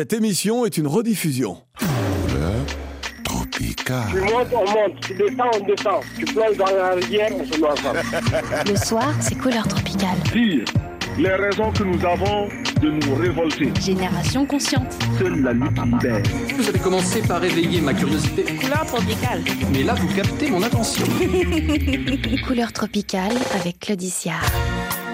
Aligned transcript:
Cette 0.00 0.14
émission 0.14 0.64
est 0.64 0.78
une 0.78 0.86
rediffusion. 0.86 1.58
Couleur 1.78 2.54
tropicale. 3.22 4.08
Tu 4.10 4.20
montes, 4.20 4.46
on 4.50 4.70
monte. 4.70 5.00
Tu 5.02 5.12
descends, 5.12 5.50
on 5.52 5.66
descend. 5.66 6.00
Tu 6.18 6.24
plonges 6.24 6.56
dans 6.56 6.74
la 6.74 6.94
rivière, 6.94 7.28
on 7.38 7.44
se 7.44 7.60
noie 7.60 7.72
ensemble. 7.72 8.00
Le 8.66 8.76
soir, 8.76 9.12
c'est 9.20 9.34
couleur 9.36 9.68
tropicale. 9.68 10.16
Dire 10.32 10.64
les 11.18 11.34
raisons 11.34 11.70
que 11.72 11.82
nous 11.82 12.02
avons 12.06 12.48
de 12.80 12.90
nous 12.92 13.14
révolter. 13.14 13.70
Génération 13.78 14.46
consciente. 14.46 14.90
Seule 15.18 15.42
la 15.42 15.52
lutte 15.52 15.78
libère. 15.84 16.22
Vous 16.56 16.66
avez 16.66 16.78
commencé 16.78 17.20
par 17.20 17.44
éveiller 17.44 17.82
ma 17.82 17.92
curiosité. 17.92 18.44
Couleur 18.56 18.86
tropicale. 18.86 19.42
Mais 19.70 19.82
là, 19.82 19.92
vous 19.96 20.08
captez 20.14 20.50
mon 20.50 20.62
attention. 20.62 21.04
Couleur 22.46 22.72
tropicale 22.72 23.34
avec 23.54 23.80
Claudicia. 23.80 24.36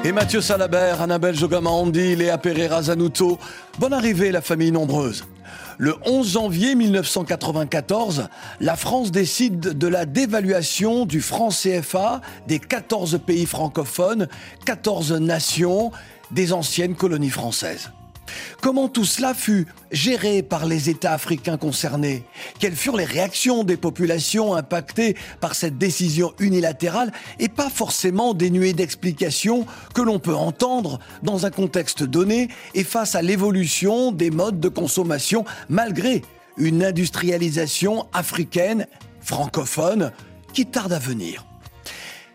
Et 0.05 0.13
Mathieu 0.13 0.41
Salabert, 0.41 1.01
Annabelle 1.01 1.35
Jogamandi, 1.35 2.15
Léa 2.15 2.39
Pereira 2.39 2.83
Zanuto. 2.83 3.39
Bonne 3.79 3.93
arrivée, 3.93 4.31
la 4.31 4.41
famille 4.41 4.71
nombreuse. 4.71 5.25
Le 5.79 5.95
11 6.05 6.33
janvier 6.33 6.75
1994, 6.75 8.29
la 8.61 8.77
France 8.77 9.11
décide 9.11 9.61
de 9.61 9.87
la 9.89 10.07
dévaluation 10.07 11.07
du 11.07 11.21
franc 11.21 11.49
CFA 11.49 12.21
des 12.47 12.59
14 12.59 13.21
pays 13.27 13.47
francophones, 13.47 14.29
14 14.65 15.13
nations 15.15 15.91
des 16.31 16.53
anciennes 16.53 16.95
colonies 16.95 17.31
françaises. 17.31 17.91
Comment 18.61 18.89
tout 18.89 19.05
cela 19.05 19.35
fut 19.35 19.67
géré 19.91 20.43
par 20.43 20.67
les 20.67 20.91
États 20.91 21.13
africains 21.13 21.57
concernés? 21.57 22.25
Quelles 22.59 22.75
furent 22.75 22.97
les 22.97 23.05
réactions 23.05 23.65
des 23.65 23.77
populations 23.77 24.55
impactées 24.55 25.17
par 25.41 25.55
cette 25.55 25.79
décision 25.79 26.33
unilatérale 26.39 27.13
et 27.39 27.49
pas 27.49 27.71
forcément 27.71 28.35
dénuée 28.35 28.73
d'explications 28.73 29.67
que 29.95 30.03
l'on 30.03 30.19
peut 30.19 30.35
entendre 30.35 30.99
dans 31.23 31.47
un 31.47 31.51
contexte 31.51 32.03
donné 32.03 32.49
et 32.75 32.85
face 32.85 33.15
à 33.15 33.23
l'évolution 33.23 34.13
des 34.13 34.31
modes 34.31 34.61
de 34.61 34.69
consommation 34.69 35.45
malgré 35.69 36.23
une 36.57 36.85
industrialisation 36.85 38.07
africaine, 38.13 38.87
francophone, 39.21 40.13
qui 40.53 40.67
tarde 40.67 40.93
à 40.93 40.99
venir? 40.99 41.45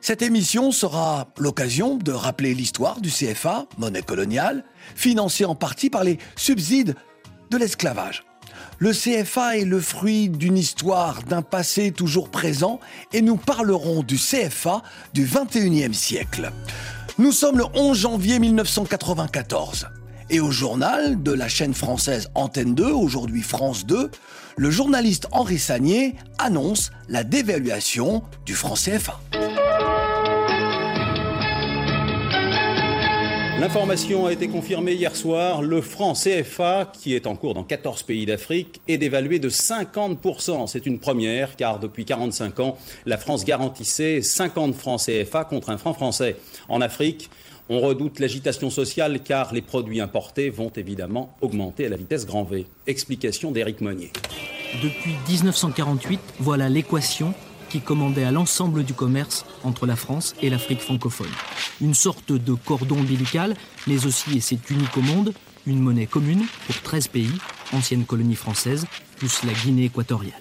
Cette 0.04 0.24
émission 0.24 0.72
sera 0.72 1.28
l'occasion 1.38 1.96
de 1.96 2.12
rappeler 2.12 2.56
l'histoire 2.56 3.02
du 3.02 3.10
CFA, 3.12 3.68
monnaie 3.78 4.02
coloniale, 4.02 4.64
financée 4.96 5.46
en 5.46 5.56
partie 5.56 5.90
par 5.90 6.04
les 6.04 6.18
subsides 6.36 6.96
de 7.50 7.58
l'esclavage. 7.58 8.24
Le 8.80 8.94
CFA 8.94 9.58
est 9.58 9.66
le 9.66 9.80
fruit 9.80 10.30
d'une 10.30 10.58
histoire, 10.58 11.22
d'un 11.24 11.44
passé 11.44 11.92
toujours 11.92 12.30
présent, 12.30 12.80
et 13.14 13.22
nous 13.22 13.38
parlerons 13.38 14.02
du 14.02 14.16
CFA 14.16 14.82
du 15.14 15.26
21e 15.26 15.94
siècle. 15.94 16.52
Nous 17.18 17.32
sommes 17.32 17.60
le 17.60 17.66
11 17.76 17.98
janvier 17.98 18.40
1994. 18.40 19.88
Et 20.32 20.40
au 20.40 20.50
journal 20.50 21.22
de 21.22 21.32
la 21.32 21.48
chaîne 21.48 21.74
française 21.74 22.30
Antenne 22.36 22.74
2, 22.74 22.86
aujourd'hui 22.86 23.42
France 23.42 23.86
2, 23.86 24.10
le 24.56 24.72
journaliste 24.72 25.28
Henri 25.32 25.60
Sagnier 25.60 26.16
annonce 26.40 26.92
la 27.10 27.24
dévaluation 27.24 28.24
du 28.46 28.56
franc 28.56 28.76
CFA. 28.76 29.20
L'information 33.62 34.26
a 34.26 34.34
été 34.34 34.48
confirmée 34.48 34.94
hier 34.94 35.16
soir. 35.16 35.62
Le 35.62 35.82
franc 35.82 36.14
CFA, 36.14 36.92
qui 36.92 37.14
est 37.14 37.28
en 37.28 37.36
cours 37.36 37.54
dans 37.54 37.64
14 37.64 38.02
pays 38.02 38.26
d'Afrique, 38.26 38.82
est 38.88 38.98
dévalué 38.98 39.38
de 39.38 39.52
50%. 39.52 40.66
C'est 40.66 40.88
une 40.88 40.98
première, 40.98 41.56
car 41.56 41.78
depuis 41.78 42.04
45 42.04 42.60
ans, 42.60 42.76
la 43.06 43.20
France 43.20 43.46
garantissait 43.46 44.24
50 44.24 44.74
francs 44.74 45.02
CFA 45.06 45.44
contre 45.44 45.70
un 45.70 45.78
franc 45.78 45.94
français. 45.94 46.38
En 46.70 46.82
Afrique, 46.82 47.30
on 47.70 47.82
redoute 47.82 48.20
l'agitation 48.20 48.72
sociale 48.72 49.20
car 49.20 49.54
les 49.54 49.62
produits 49.62 50.02
importés 50.02 50.50
vont 50.50 50.72
évidemment 50.76 51.38
augmenter 51.42 51.86
à 51.86 51.90
la 51.90 51.98
vitesse 51.98 52.26
grand 52.26 52.44
V. 52.44 52.66
Explication 52.88 53.52
d'Éric 53.52 53.80
Monnier. 53.82 54.12
Depuis 54.82 55.14
1948, 55.30 56.20
voilà 56.40 56.68
l'équation 56.68 57.36
qui 57.72 57.80
commandait 57.80 58.26
à 58.26 58.32
l'ensemble 58.32 58.84
du 58.84 58.94
commerce 58.94 59.46
entre 59.64 59.86
la 59.86 59.96
France 59.96 60.36
et 60.42 60.50
l'Afrique 60.50 60.82
francophone. 60.82 61.30
Une 61.80 61.94
sorte 61.94 62.34
de 62.34 62.54
cordon 62.54 63.00
ombilical, 63.00 63.56
mais 63.88 64.06
aussi, 64.06 64.38
et 64.38 64.42
c'est 64.42 64.70
unique 64.70 64.98
au 64.98 65.02
monde, 65.02 65.34
une 65.66 65.80
monnaie 65.80 66.06
commune 66.06 66.46
pour 66.66 66.82
13 66.82 67.08
pays, 67.08 67.32
ancienne 67.72 68.04
colonie 68.04 68.36
française, 68.36 68.86
plus 69.18 69.44
la 69.46 69.54
Guinée 69.54 69.86
équatoriale. 69.86 70.34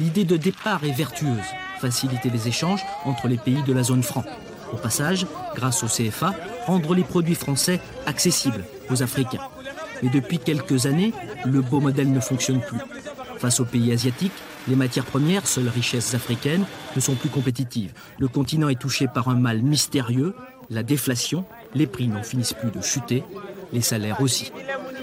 L'idée 0.00 0.24
de 0.24 0.36
départ 0.36 0.82
est 0.82 0.90
vertueuse, 0.90 1.44
faciliter 1.80 2.30
les 2.30 2.48
échanges 2.48 2.82
entre 3.04 3.28
les 3.28 3.38
pays 3.38 3.62
de 3.62 3.72
la 3.72 3.84
zone 3.84 4.02
franc. 4.02 4.24
Au 4.72 4.76
passage, 4.76 5.26
grâce 5.54 5.84
au 5.84 5.86
CFA, 5.86 6.34
rendre 6.66 6.94
les 6.94 7.04
produits 7.04 7.36
français 7.36 7.80
accessibles 8.06 8.64
aux 8.90 9.02
Africains. 9.04 9.46
Mais 10.02 10.08
depuis 10.08 10.38
quelques 10.38 10.86
années, 10.86 11.12
le 11.44 11.60
beau 11.60 11.78
modèle 11.78 12.10
ne 12.10 12.20
fonctionne 12.20 12.60
plus. 12.60 12.78
Face 13.38 13.60
aux 13.60 13.64
pays 13.64 13.92
asiatiques, 13.92 14.32
les 14.68 14.76
matières 14.76 15.04
premières, 15.04 15.46
seules 15.46 15.68
richesses 15.68 16.14
africaines, 16.14 16.64
ne 16.94 17.00
sont 17.00 17.14
plus 17.14 17.28
compétitives. 17.28 17.92
Le 18.18 18.28
continent 18.28 18.68
est 18.68 18.80
touché 18.80 19.08
par 19.08 19.28
un 19.28 19.34
mal 19.34 19.62
mystérieux, 19.62 20.34
la 20.70 20.82
déflation. 20.82 21.44
Les 21.74 21.86
prix 21.86 22.08
n'en 22.08 22.22
finissent 22.22 22.54
plus 22.54 22.70
de 22.70 22.80
chuter, 22.80 23.24
les 23.72 23.80
salaires 23.80 24.20
aussi. 24.20 24.52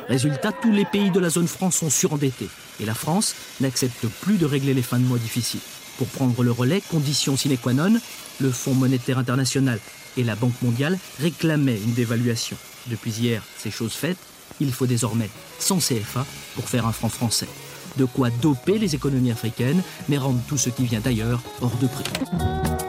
Résultat, 0.08 0.52
tous 0.52 0.72
les 0.72 0.86
pays 0.86 1.12
de 1.12 1.20
la 1.20 1.30
zone 1.30 1.48
franc 1.48 1.72
sont 1.72 1.90
surendettés. 1.90 2.50
Et 2.80 2.86
la 2.86 2.94
France 2.94 3.36
n'accepte 3.60 4.08
plus 4.22 4.38
de 4.38 4.46
régler 4.46 4.74
les 4.74 4.82
fins 4.82 5.00
de 5.00 5.06
mois 5.06 5.18
difficiles. 5.18 5.60
Pour 5.98 6.08
prendre 6.08 6.44
le 6.44 6.52
relais, 6.52 6.82
condition 6.90 7.36
sine 7.36 7.58
qua 7.58 7.74
non, 7.74 8.00
le 8.40 8.52
Fonds 8.52 8.74
monétaire 8.74 9.18
international 9.18 9.80
et 10.16 10.24
la 10.24 10.36
Banque 10.36 10.62
mondiale 10.62 10.98
réclamaient 11.20 11.78
une 11.78 11.94
dévaluation. 11.94 12.58
Depuis 12.88 13.12
hier, 13.12 13.44
c'est 13.58 13.72
chose 13.72 13.94
faite. 13.94 14.18
Il 14.62 14.72
faut 14.72 14.88
désormais 14.88 15.30
100 15.60 15.80
CFA 15.80 16.26
pour 16.56 16.70
faire 16.70 16.88
un 16.88 16.92
franc 16.92 17.10
français 17.10 17.48
de 17.98 18.06
quoi 18.06 18.30
doper 18.42 18.78
les 18.78 18.96
économies 18.96 19.32
africaines, 19.32 19.82
mais 20.08 20.18
rendre 20.18 20.40
tout 20.48 20.58
ce 20.58 20.70
qui 20.70 20.86
vient 20.86 21.00
d'ailleurs 21.00 21.42
hors 21.62 21.76
de 21.82 21.88
prix. 21.88 22.89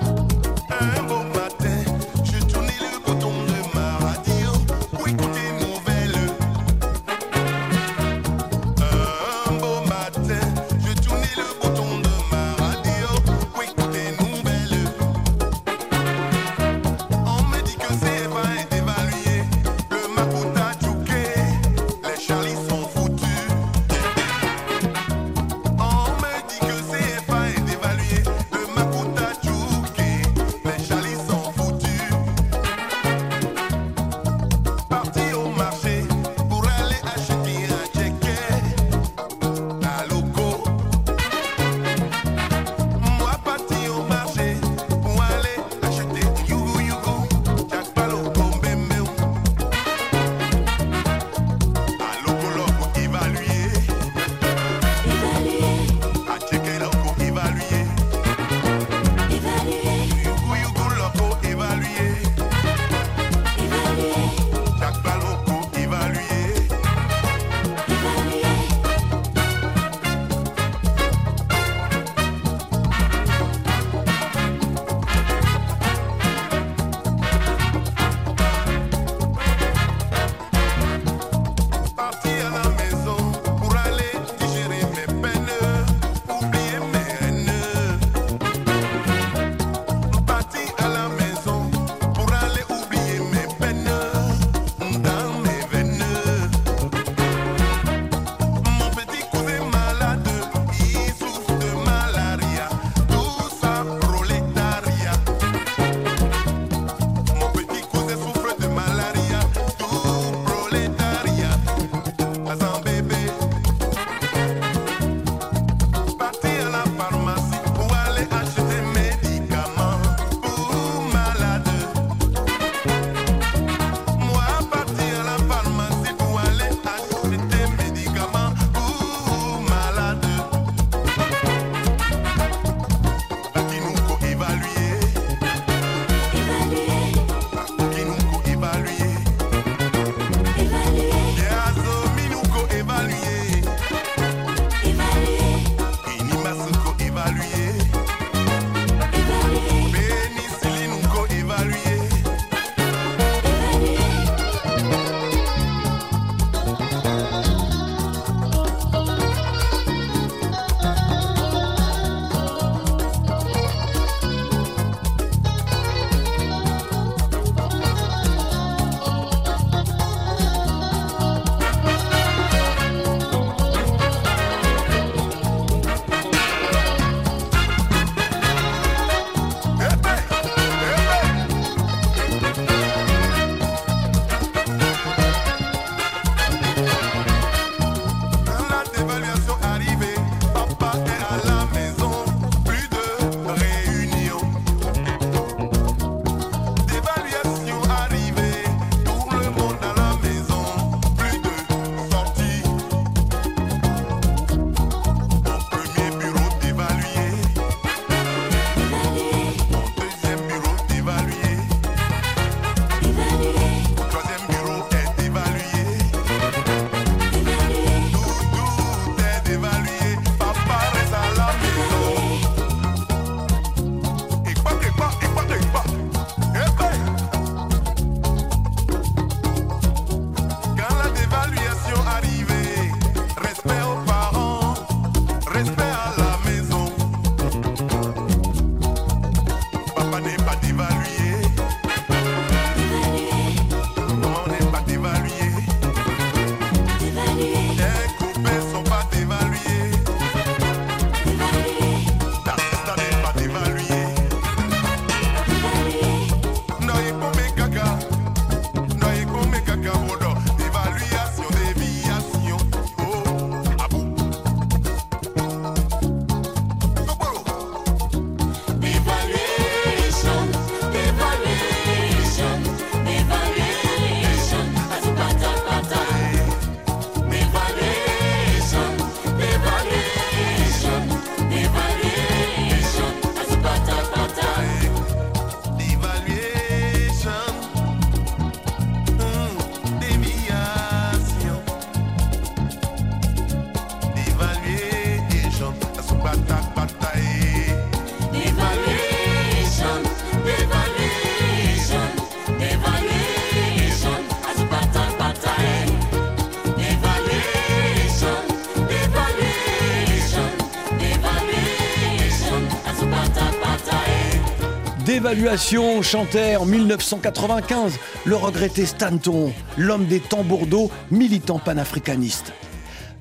Dévaluation 315.30 316.02
chantait 316.02 316.56
en 316.56 316.64
1995 316.64 318.00
le 318.24 318.34
regretté 318.34 318.84
Stanton, 318.84 319.52
l'homme 319.78 320.06
des 320.06 320.18
tambours 320.18 320.66
d'eau, 320.66 320.90
militant 321.12 321.60
panafricaniste. 321.60 322.52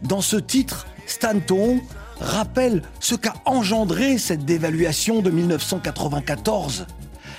Dans 0.02 0.22
ce 0.22 0.36
titre, 0.36 0.88
Stanton 1.06 1.80
rappelle 2.20 2.82
ce 3.00 3.14
qu'a 3.14 3.36
engendré 3.46 4.18
cette 4.18 4.44
dévaluation 4.44 5.22
de 5.22 5.30
1994. 5.30 6.88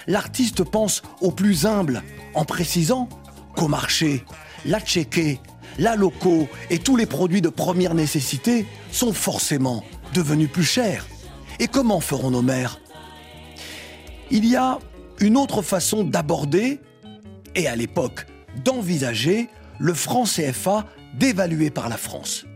L'artiste 0.06 0.62
pense 0.62 1.02
aux 1.20 1.32
plus 1.32 1.66
humbles 1.66 2.04
en 2.34 2.44
précisant 2.44 3.08
qu'au 3.56 3.66
marché, 3.66 4.24
la 4.66 4.78
tchéquée, 4.78 5.40
la 5.78 5.96
loco 5.96 6.46
et 6.70 6.78
tous 6.78 6.96
les 6.96 7.06
produits 7.06 7.42
de 7.42 7.48
première 7.48 7.94
nécessité 7.94 8.66
sont 8.92 9.12
forcément 9.12 9.82
devenus 10.14 10.48
plus 10.48 10.64
chers. 10.64 11.08
Et 11.58 11.66
comment 11.66 12.00
feront 12.00 12.30
nos 12.30 12.42
mères 12.42 12.79
Il 14.30 14.46
y 14.46 14.56
a 14.56 14.78
une 15.20 15.36
autre 15.36 15.62
façon 15.62 16.04
d'aborder, 16.04 16.80
et 17.54 17.66
à 17.66 17.74
l'époque 17.76 18.26
d'envisager, 18.64 19.48
le 19.78 19.94
franc 19.94 20.24
CFA 20.24 20.86
dévalué 21.18 21.70
par 21.70 21.88
la 21.88 21.96
France. 21.96 22.46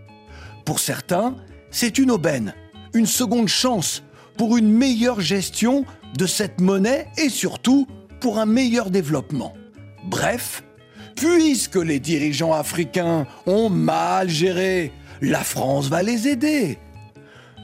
Pour 0.65 0.79
certains, 0.79 1.37
c'est 1.71 1.99
une 1.99 2.11
aubaine, 2.11 2.55
une 2.95 3.07
seconde 3.07 3.49
chance 3.49 4.03
pour 4.37 4.57
une 4.57 4.71
meilleure 4.71 5.21
gestion 5.21 5.85
de 6.17 6.27
cette 6.27 6.61
monnaie 6.61 7.09
et 7.19 7.29
surtout 7.29 7.87
pour 8.21 8.39
un 8.39 8.47
meilleur 8.47 8.91
développement. 8.91 9.55
Bref, 10.05 10.63
puisque 11.17 11.77
les 11.77 11.99
dirigeants 11.99 12.53
africains 12.53 13.27
ont 13.47 13.69
mal 13.69 14.29
géré, 14.29 14.93
la 15.21 15.43
France 15.43 15.89
va 15.89 16.03
les 16.03 16.29
aider. 16.29 16.79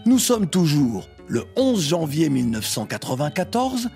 Nous 0.06 0.18
sommes 0.18 0.48
toujours 0.48 1.08
le 1.28 1.44
11 1.56 1.88
janvier 1.88 2.28
1994 2.28 3.88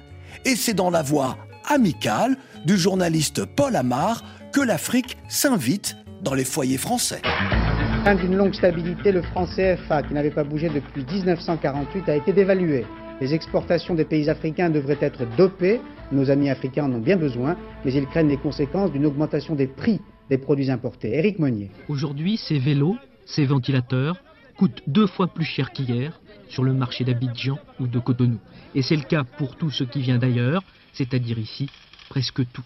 et 0.45 0.57
c'est 0.57 0.75
dans 0.75 0.91
la 0.91 1.03
voix 1.03 1.39
amicale 1.69 2.37
du 2.65 2.77
journaliste 2.77 3.45
Paul 3.45 3.77
Amar 3.77 4.23
que 4.53 4.61
l'Afrique 4.61 5.17
s'invite 5.29 5.97
dans 6.23 6.35
les 6.35 6.45
foyers 6.45 6.79
français. 6.79 7.23
Fin 8.05 8.15
d'une 8.15 8.37
longue 8.37 8.55
stabilité, 8.55 9.13
le 9.13 9.23
franc 9.23 9.47
CFA, 9.47 10.03
qui 10.03 10.15
n'avait 10.15 10.31
pas 10.31 10.45
bougé 10.45 10.69
depuis 10.69 11.05
1948, 11.05 12.09
a 12.09 12.17
été 12.17 12.33
dévalué. 12.33 12.85
Les 13.21 13.33
exportations 13.33 13.95
des 13.95 14.05
pays 14.05 14.29
africains 14.29 14.71
devraient 14.71 14.99
être 15.01 15.25
dopées. 15.37 15.81
Nos 16.13 16.31
amis 16.31 16.51
africains 16.51 16.85
en 16.85 16.93
ont 16.93 17.01
bien 17.01 17.17
besoin, 17.17 17.57
mais 17.85 17.93
ils 17.93 18.07
craignent 18.07 18.29
les 18.29 18.37
conséquences 18.37 18.93
d'une 18.93 19.07
augmentation 19.07 19.55
des 19.55 19.67
prix 19.67 20.01
des 20.29 20.39
produits 20.39 20.71
importés. 20.71 21.17
Éric 21.17 21.39
Monnier. 21.39 21.71
Aujourd'hui, 21.89 22.37
ces 22.37 22.59
vélos, 22.59 22.97
ces 23.25 23.47
ventilateurs 23.47 24.17
coûtent 24.57 24.83
deux 24.87 25.07
fois 25.07 25.29
plus 25.29 25.45
cher 25.45 25.73
qu'hier 25.73 26.21
sur 26.49 26.63
le 26.63 26.73
marché 26.73 27.05
d'Abidjan 27.05 27.59
ou 27.81 27.87
de 27.87 27.99
Cotonou. 27.99 28.39
Et 28.75 28.83
c'est 28.83 28.97
le 28.97 29.03
cas 29.03 29.25
pour 29.25 29.57
tout 29.57 29.71
ce 29.71 29.85
qui 29.85 30.01
vient 30.01 30.19
d'ailleurs, 30.19 30.63
c'est-à-dire 30.93 31.39
ici, 31.39 31.69
presque 32.09 32.43
tout. 32.53 32.65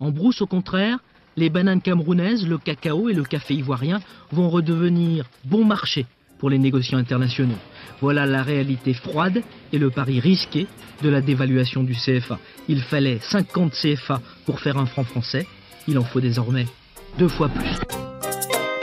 En 0.00 0.10
brousse, 0.10 0.42
au 0.42 0.46
contraire, 0.46 0.98
les 1.36 1.50
bananes 1.50 1.80
camerounaises, 1.80 2.46
le 2.46 2.58
cacao 2.58 3.08
et 3.08 3.14
le 3.14 3.24
café 3.24 3.54
ivoirien 3.54 4.00
vont 4.32 4.48
redevenir 4.48 5.26
bon 5.44 5.64
marché 5.64 6.06
pour 6.38 6.50
les 6.50 6.58
négociants 6.58 6.98
internationaux. 6.98 7.58
Voilà 8.00 8.26
la 8.26 8.42
réalité 8.42 8.94
froide 8.94 9.42
et 9.72 9.78
le 9.78 9.90
pari 9.90 10.20
risqué 10.20 10.66
de 11.02 11.08
la 11.08 11.20
dévaluation 11.20 11.82
du 11.82 11.94
CFA. 11.94 12.38
Il 12.68 12.80
fallait 12.80 13.18
50 13.20 13.72
CFA 13.72 14.20
pour 14.46 14.60
faire 14.60 14.78
un 14.78 14.86
franc 14.86 15.04
français, 15.04 15.46
il 15.86 15.98
en 15.98 16.04
faut 16.04 16.20
désormais 16.20 16.66
deux 17.18 17.28
fois 17.28 17.48
plus. 17.48 17.70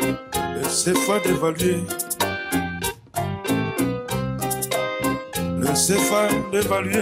Le 0.02 0.64
CFA 0.64 1.20
dévalué. 1.20 2.05
Le 5.76 5.88
CFA 5.88 6.28
dévalué. 6.54 7.02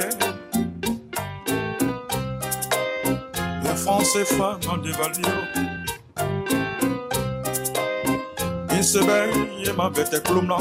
Le 3.64 3.76
franc 3.76 4.00
CFA 4.00 4.58
non 4.66 4.78
dévalué. 4.78 5.22
Il 8.72 8.84
se 8.84 8.98
baigne 8.98 9.46
et 9.64 9.72
ma 9.74 9.92
bête 9.92 10.12
est 10.12 10.26
cloum 10.26 10.52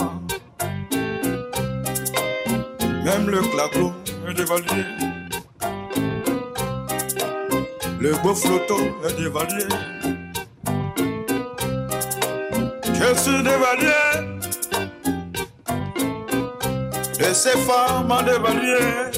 Même 3.03 3.31
le 3.31 3.41
claclo 3.41 3.95
est 4.29 4.35
dévalué. 4.35 4.85
Le 7.99 8.13
beau 8.23 8.35
flotto 8.35 8.77
est 9.09 9.17
dévalué. 9.17 9.65
Suis 13.17 13.43
dévalué. 13.43 14.12
Et 17.25 17.35
ces 17.35 17.51
femmes 17.51 18.09
m'ont 18.09 18.23
dévalué. 18.23 19.13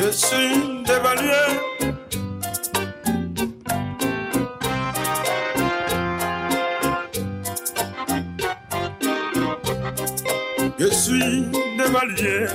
Je 0.00 0.10
suis 0.10 0.84
dévalué. 0.84 1.32
Je 10.78 10.86
suis 10.86 11.46
dévalué. 11.76 12.46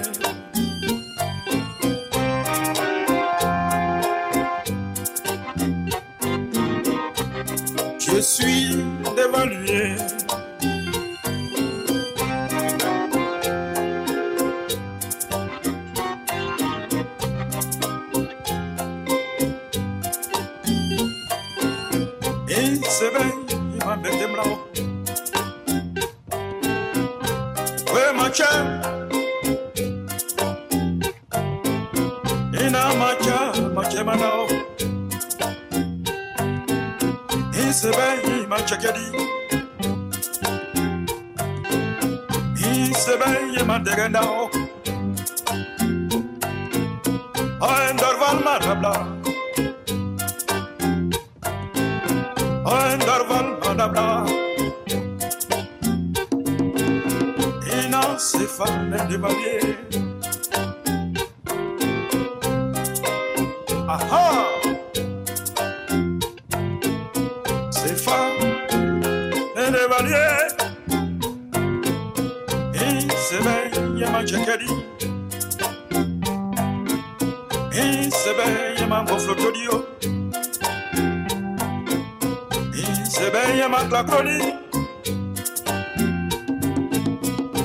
Ma 83.70 83.84
clacroni 83.90 84.40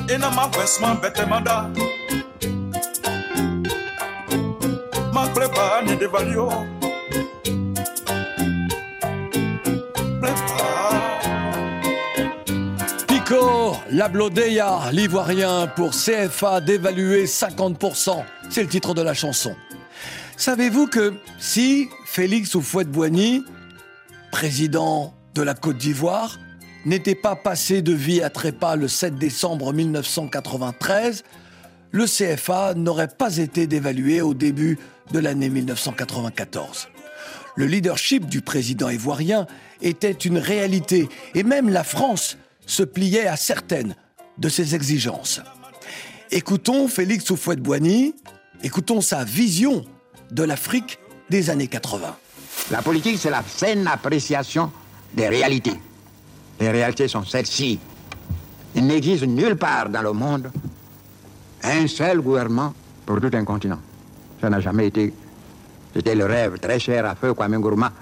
et 0.08 0.18
na 0.18 0.30
ma 0.30 0.48
vêtement 0.54 0.94
bête 1.02 1.22
manda 1.28 1.68
ma 5.12 5.26
prépa 5.34 5.82
ne 5.86 5.94
dévalio 5.96 6.48
Pico, 14.08 14.18
la 14.18 14.30
Blodeya, 14.30 14.90
l'ivoirien 14.92 15.66
pour 15.66 15.90
CFA 15.90 16.60
dévalué 16.60 17.24
50%. 17.24 18.24
C'est 18.50 18.62
le 18.62 18.68
titre 18.68 18.94
de 18.94 19.02
la 19.02 19.14
chanson. 19.14 19.54
Savez-vous 20.36 20.86
que 20.86 21.14
si 21.38 21.88
Félix 22.06 22.54
Houphouët-Boigny, 22.54 23.44
président 24.30 25.14
de 25.34 25.42
la 25.42 25.54
Côte 25.54 25.78
d'Ivoire, 25.78 26.38
n'était 26.84 27.14
pas 27.14 27.36
passé 27.36 27.82
de 27.82 27.92
vie 27.92 28.22
à 28.22 28.30
trépas 28.30 28.76
le 28.76 28.88
7 28.88 29.16
décembre 29.16 29.72
1993, 29.72 31.24
le 31.90 32.04
CFA 32.04 32.74
n'aurait 32.74 33.08
pas 33.08 33.38
été 33.38 33.66
dévalué 33.66 34.20
au 34.20 34.34
début 34.34 34.78
de 35.12 35.18
l'année 35.18 35.48
1994. 35.48 36.88
Le 37.56 37.66
leadership 37.66 38.26
du 38.26 38.42
président 38.42 38.88
ivoirien 38.88 39.46
était 39.82 40.12
une 40.12 40.38
réalité 40.38 41.08
et 41.34 41.42
même 41.42 41.68
la 41.68 41.82
France 41.82 42.36
se 42.68 42.84
pliait 42.84 43.26
à 43.26 43.36
certaines 43.36 43.96
de 44.38 44.48
ses 44.48 44.76
exigences. 44.76 45.40
Écoutons 46.30 46.86
Félix 46.86 47.28
Houphouët-Boigny 47.30 48.14
Écoutons 48.62 49.00
sa 49.00 49.22
vision 49.22 49.84
de 50.32 50.42
l'Afrique 50.42 50.98
des 51.30 51.48
années 51.48 51.68
80. 51.68 52.16
La 52.72 52.82
politique, 52.82 53.18
c'est 53.18 53.30
la 53.30 53.42
saine 53.46 53.86
appréciation 53.86 54.72
des 55.14 55.28
réalités. 55.28 55.74
Les 56.58 56.70
réalités 56.70 57.06
sont 57.06 57.24
celles-ci. 57.24 57.78
Il 58.74 58.86
n'existe 58.86 59.22
nulle 59.22 59.56
part 59.56 59.88
dans 59.88 60.02
le 60.02 60.12
monde 60.12 60.50
un 61.62 61.86
seul 61.86 62.20
gouvernement 62.20 62.74
pour 63.06 63.20
tout 63.20 63.30
un 63.32 63.44
continent. 63.44 63.78
Ça 64.40 64.50
n'a 64.50 64.60
jamais 64.60 64.88
été. 64.88 65.14
C'était 65.94 66.16
le 66.16 66.26
rêve 66.26 66.58
très 66.58 66.80
cher 66.80 67.06
à 67.06 67.14
feu 67.14 67.34
Kwame 67.34 67.58
Nkrumah, 67.58 67.92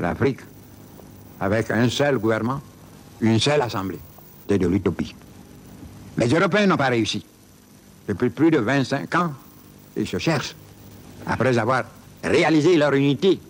l'Afrique, 0.00 0.40
avec 1.40 1.70
un 1.70 1.88
seul 1.88 2.18
gouvernement, 2.18 2.60
une 3.24 3.40
seule 3.40 3.62
assemblée. 3.62 3.98
C'était 4.42 4.58
de 4.58 4.68
l'utopie. 4.68 5.14
Les 6.18 6.28
Européens 6.28 6.66
n'ont 6.66 6.76
pas 6.76 6.88
réussi. 6.88 7.24
Depuis 8.06 8.30
plus 8.30 8.50
de 8.50 8.58
25 8.58 9.14
ans, 9.14 9.32
ils 9.96 10.06
se 10.06 10.18
cherchent. 10.18 10.54
Après 11.26 11.56
avoir 11.58 11.84
réalisé 12.22 12.76
leur 12.76 12.92
unité, 12.92 13.40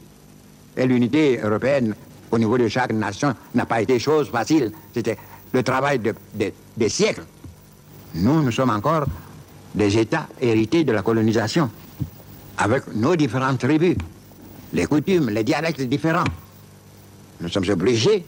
et 0.76 0.86
l'unité 0.86 1.40
européenne 1.42 1.94
au 2.30 2.38
niveau 2.38 2.56
de 2.58 2.68
chaque 2.68 2.92
nation 2.92 3.34
n'a 3.54 3.66
pas 3.66 3.82
été 3.82 3.98
chose 3.98 4.28
facile. 4.30 4.72
C'était 4.92 5.18
le 5.52 5.62
travail 5.62 5.98
de- 5.98 6.14
des 6.76 6.88
siècles. 6.88 7.24
Nous, 8.14 8.42
nous 8.42 8.52
sommes 8.52 8.70
encore 8.70 9.06
des 9.74 9.98
États 9.98 10.28
hérités 10.40 10.84
de 10.84 10.92
la 10.92 11.02
colonisation, 11.02 11.68
avec 12.58 12.94
nos 12.94 13.16
différentes 13.16 13.58
tribus, 13.58 13.96
les 14.72 14.86
coutumes, 14.86 15.30
les 15.30 15.42
dialectes 15.44 15.82
différents. 15.82 16.24
Nous 17.40 17.48
sommes 17.48 17.68
obligés, 17.70 18.24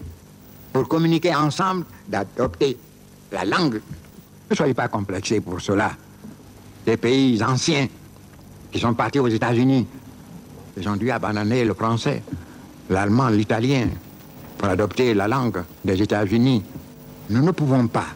pour 0.76 0.88
communiquer 0.88 1.34
ensemble, 1.34 1.86
d'adopter 2.06 2.76
la 3.32 3.46
langue. 3.46 3.80
Ne 4.50 4.54
soyez 4.54 4.74
pas 4.74 4.88
complexés 4.88 5.40
pour 5.40 5.58
cela. 5.58 5.92
Des 6.84 6.98
pays 6.98 7.42
anciens 7.42 7.88
qui 8.70 8.78
sont 8.78 8.92
partis 8.92 9.18
aux 9.18 9.28
États-Unis, 9.28 9.86
ils 10.76 10.86
ont 10.86 10.96
dû 10.96 11.10
abandonner 11.10 11.64
le 11.64 11.72
français, 11.72 12.22
l'allemand, 12.90 13.30
l'italien, 13.30 13.88
pour 14.58 14.68
adopter 14.68 15.14
la 15.14 15.26
langue 15.26 15.64
des 15.82 16.02
États-Unis. 16.02 16.62
Nous 17.30 17.42
ne 17.42 17.52
pouvons 17.52 17.86
pas, 17.86 18.08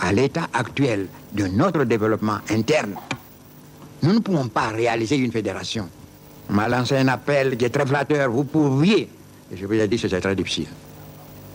à 0.00 0.12
l'état 0.12 0.48
actuel 0.52 1.06
de 1.34 1.46
notre 1.46 1.84
développement 1.84 2.38
interne, 2.50 2.96
nous 4.02 4.12
ne 4.12 4.18
pouvons 4.18 4.48
pas 4.48 4.70
réaliser 4.70 5.18
une 5.18 5.30
fédération. 5.30 5.88
On 6.50 6.54
m'a 6.54 6.66
lancé 6.66 6.96
un 6.96 7.06
appel 7.06 7.56
qui 7.56 7.64
est 7.64 7.70
très 7.70 7.86
flatteur. 7.86 8.28
Vous 8.28 8.42
pouviez. 8.42 9.08
Je 9.54 9.64
vous 9.64 9.74
ai 9.74 9.86
dit 9.86 10.00
que 10.00 10.08
c'est 10.08 10.20
très 10.20 10.34
difficile. 10.34 10.66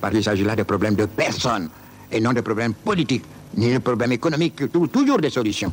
Parce 0.01 0.13
qu'il 0.13 0.23
s'agit 0.23 0.43
là 0.43 0.55
de 0.55 0.63
problèmes 0.63 0.95
de 0.95 1.05
personnes 1.05 1.69
et 2.11 2.19
non 2.19 2.33
de 2.33 2.41
problèmes 2.41 2.73
politiques, 2.73 3.23
ni 3.55 3.71
de 3.73 3.77
problèmes 3.77 4.11
économiques, 4.11 4.71
tou- 4.71 4.87
toujours 4.87 5.19
des 5.19 5.29
solutions. 5.29 5.71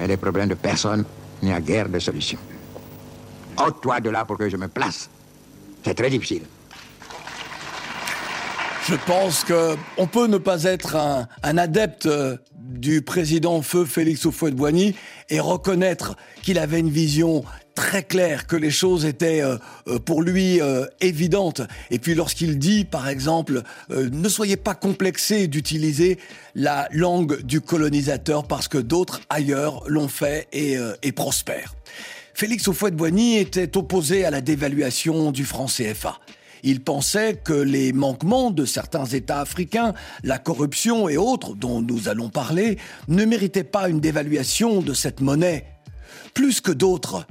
Mais 0.00 0.08
des 0.08 0.16
problèmes 0.16 0.48
de 0.48 0.54
personnes, 0.54 1.04
il 1.40 1.48
n'y 1.48 1.54
a 1.54 1.60
guère 1.60 1.88
de 1.88 1.98
solutions. 2.00 2.38
Ôte-toi 3.56 4.00
de 4.00 4.10
là 4.10 4.24
pour 4.24 4.36
que 4.36 4.48
je 4.48 4.56
me 4.56 4.66
place. 4.68 5.08
C'est 5.84 5.94
très 5.94 6.10
difficile. 6.10 6.42
Je 8.86 8.96
pense 9.06 9.44
que 9.44 9.76
on 9.96 10.06
peut 10.06 10.26
ne 10.26 10.36
pas 10.36 10.64
être 10.64 10.96
un, 10.96 11.26
un 11.42 11.56
adepte 11.56 12.04
euh, 12.04 12.36
du 12.58 13.00
président 13.00 13.62
feu 13.62 13.86
Félix 13.86 14.26
Houphouët-Boigny 14.26 14.94
et 15.30 15.40
reconnaître 15.40 16.16
qu'il 16.42 16.58
avait 16.58 16.80
une 16.80 16.90
vision 16.90 17.44
très 17.74 18.02
claire, 18.02 18.46
que 18.46 18.56
les 18.56 18.70
choses 18.70 19.06
étaient 19.06 19.40
euh, 19.40 19.56
euh, 19.88 19.98
pour 19.98 20.20
lui 20.20 20.60
euh, 20.60 20.84
évidentes. 21.00 21.62
Et 21.90 21.98
puis 21.98 22.14
lorsqu'il 22.14 22.58
dit, 22.58 22.84
par 22.84 23.08
exemple, 23.08 23.62
euh, 23.90 24.10
ne 24.12 24.28
soyez 24.28 24.58
pas 24.58 24.74
complexés 24.74 25.48
d'utiliser 25.48 26.18
la 26.54 26.86
langue 26.92 27.40
du 27.40 27.62
colonisateur 27.62 28.44
parce 28.46 28.68
que 28.68 28.76
d'autres 28.76 29.22
ailleurs 29.30 29.82
l'ont 29.86 30.08
fait 30.08 30.46
et, 30.52 30.76
et 31.02 31.12
prospèrent. 31.12 31.74
Félix 32.34 32.68
Houphouët-Boigny 32.68 33.38
était 33.38 33.78
opposé 33.78 34.26
à 34.26 34.30
la 34.30 34.42
dévaluation 34.42 35.32
du 35.32 35.46
franc 35.46 35.66
CFA. 35.66 36.18
Il 36.66 36.80
pensait 36.80 37.34
que 37.36 37.52
les 37.52 37.92
manquements 37.92 38.50
de 38.50 38.64
certains 38.64 39.04
États 39.04 39.40
africains, 39.40 39.92
la 40.22 40.38
corruption 40.38 41.10
et 41.10 41.18
autres 41.18 41.54
dont 41.54 41.82
nous 41.82 42.08
allons 42.08 42.30
parler, 42.30 42.78
ne 43.06 43.26
méritaient 43.26 43.64
pas 43.64 43.90
une 43.90 44.00
dévaluation 44.00 44.80
de 44.80 44.94
cette 44.94 45.20
monnaie. 45.20 45.66
Plus 46.32 46.62
que 46.62 46.72
d'autres, 46.72 47.26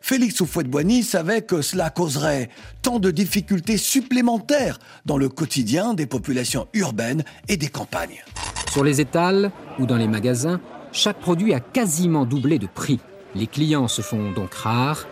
Félix 0.00 0.40
Houphouët-Boigny 0.40 1.02
savait 1.02 1.42
que 1.42 1.60
cela 1.60 1.90
causerait 1.90 2.48
tant 2.80 2.98
de 2.98 3.10
difficultés 3.10 3.76
supplémentaires 3.76 4.78
dans 5.04 5.18
le 5.18 5.28
quotidien 5.28 5.92
des 5.92 6.06
populations 6.06 6.66
urbaines 6.72 7.24
et 7.48 7.58
des 7.58 7.68
campagnes. 7.68 8.24
Sur 8.72 8.84
les 8.84 9.02
étals 9.02 9.52
ou 9.78 9.84
dans 9.84 9.96
les 9.96 10.08
magasins, 10.08 10.62
chaque 10.92 11.20
produit 11.20 11.52
a 11.52 11.60
quasiment 11.60 12.24
doublé 12.24 12.58
de 12.58 12.66
prix. 12.66 13.00
Les 13.34 13.46
clients 13.46 13.86
se 13.86 14.00
font 14.00 14.32
donc 14.32 14.54
rares. 14.54 15.06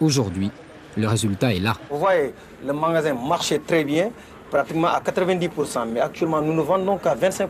Aujourd'hui, 0.00 0.50
le 0.96 1.08
résultat 1.08 1.52
est 1.52 1.60
là. 1.60 1.74
Vous 1.90 1.98
voyez, 1.98 2.34
le 2.64 2.72
magasin 2.72 3.14
marchait 3.14 3.60
très 3.60 3.84
bien, 3.84 4.10
pratiquement 4.50 4.88
à 4.88 5.00
90%, 5.00 5.86
mais 5.92 6.00
actuellement 6.00 6.40
nous 6.40 6.54
ne 6.54 6.60
vendons 6.62 6.98
qu'à 6.98 7.14
25%. 7.14 7.46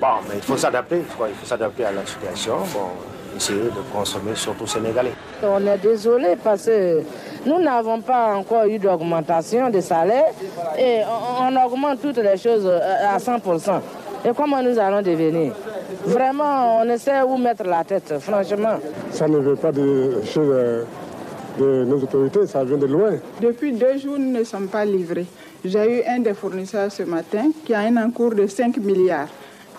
Bon, 0.00 0.06
mais 0.28 0.36
il 0.36 0.42
faut 0.42 0.56
s'adapter, 0.56 0.98
il 0.98 1.04
faut 1.04 1.46
s'adapter 1.46 1.84
à 1.84 1.92
la 1.92 2.06
situation. 2.06 2.58
Bon, 2.72 2.90
essayer 3.36 3.64
de 3.64 3.82
consommer 3.92 4.34
surtout 4.34 4.66
sénégalais. 4.66 5.12
On 5.42 5.64
est 5.66 5.78
désolé 5.78 6.36
parce 6.42 6.66
que 6.66 7.02
nous 7.46 7.60
n'avons 7.60 8.00
pas 8.00 8.34
encore 8.36 8.64
eu 8.64 8.78
d'augmentation 8.78 9.70
de 9.70 9.80
salaire 9.80 10.32
et 10.78 11.00
on, 11.40 11.56
augmente 11.64 12.00
toutes 12.02 12.18
les 12.18 12.36
choses 12.36 12.66
à 12.66 13.16
100%. 13.18 13.80
Et 14.24 14.30
comment 14.36 14.62
nous 14.62 14.78
allons 14.78 15.02
devenir? 15.02 15.52
Vraiment, 16.04 16.80
on 16.80 16.84
ne 16.84 16.96
sait 16.96 17.22
où 17.22 17.36
mettre 17.36 17.64
la 17.64 17.84
tête, 17.84 18.14
franchement. 18.18 18.78
Ça 19.10 19.28
ne 19.28 19.38
veut 19.38 19.56
pas 19.56 19.72
de 19.72 20.22
choses 20.24 20.50
euh, 20.52 20.84
de 21.58 21.84
nos 21.84 21.98
autorités, 22.02 22.46
ça 22.46 22.64
vient 22.64 22.76
de 22.76 22.86
loin. 22.86 23.12
Depuis 23.40 23.72
deux 23.72 23.98
jours, 23.98 24.18
nous 24.18 24.32
ne 24.38 24.44
sommes 24.44 24.68
pas 24.68 24.84
livrés. 24.84 25.26
J'ai 25.64 25.98
eu 25.98 26.02
un 26.08 26.20
des 26.20 26.34
fournisseurs 26.34 26.90
ce 26.92 27.02
matin 27.02 27.50
qui 27.64 27.74
a 27.74 27.80
un 27.80 27.96
encours 27.96 28.34
de 28.34 28.46
5 28.46 28.76
milliards. 28.78 29.28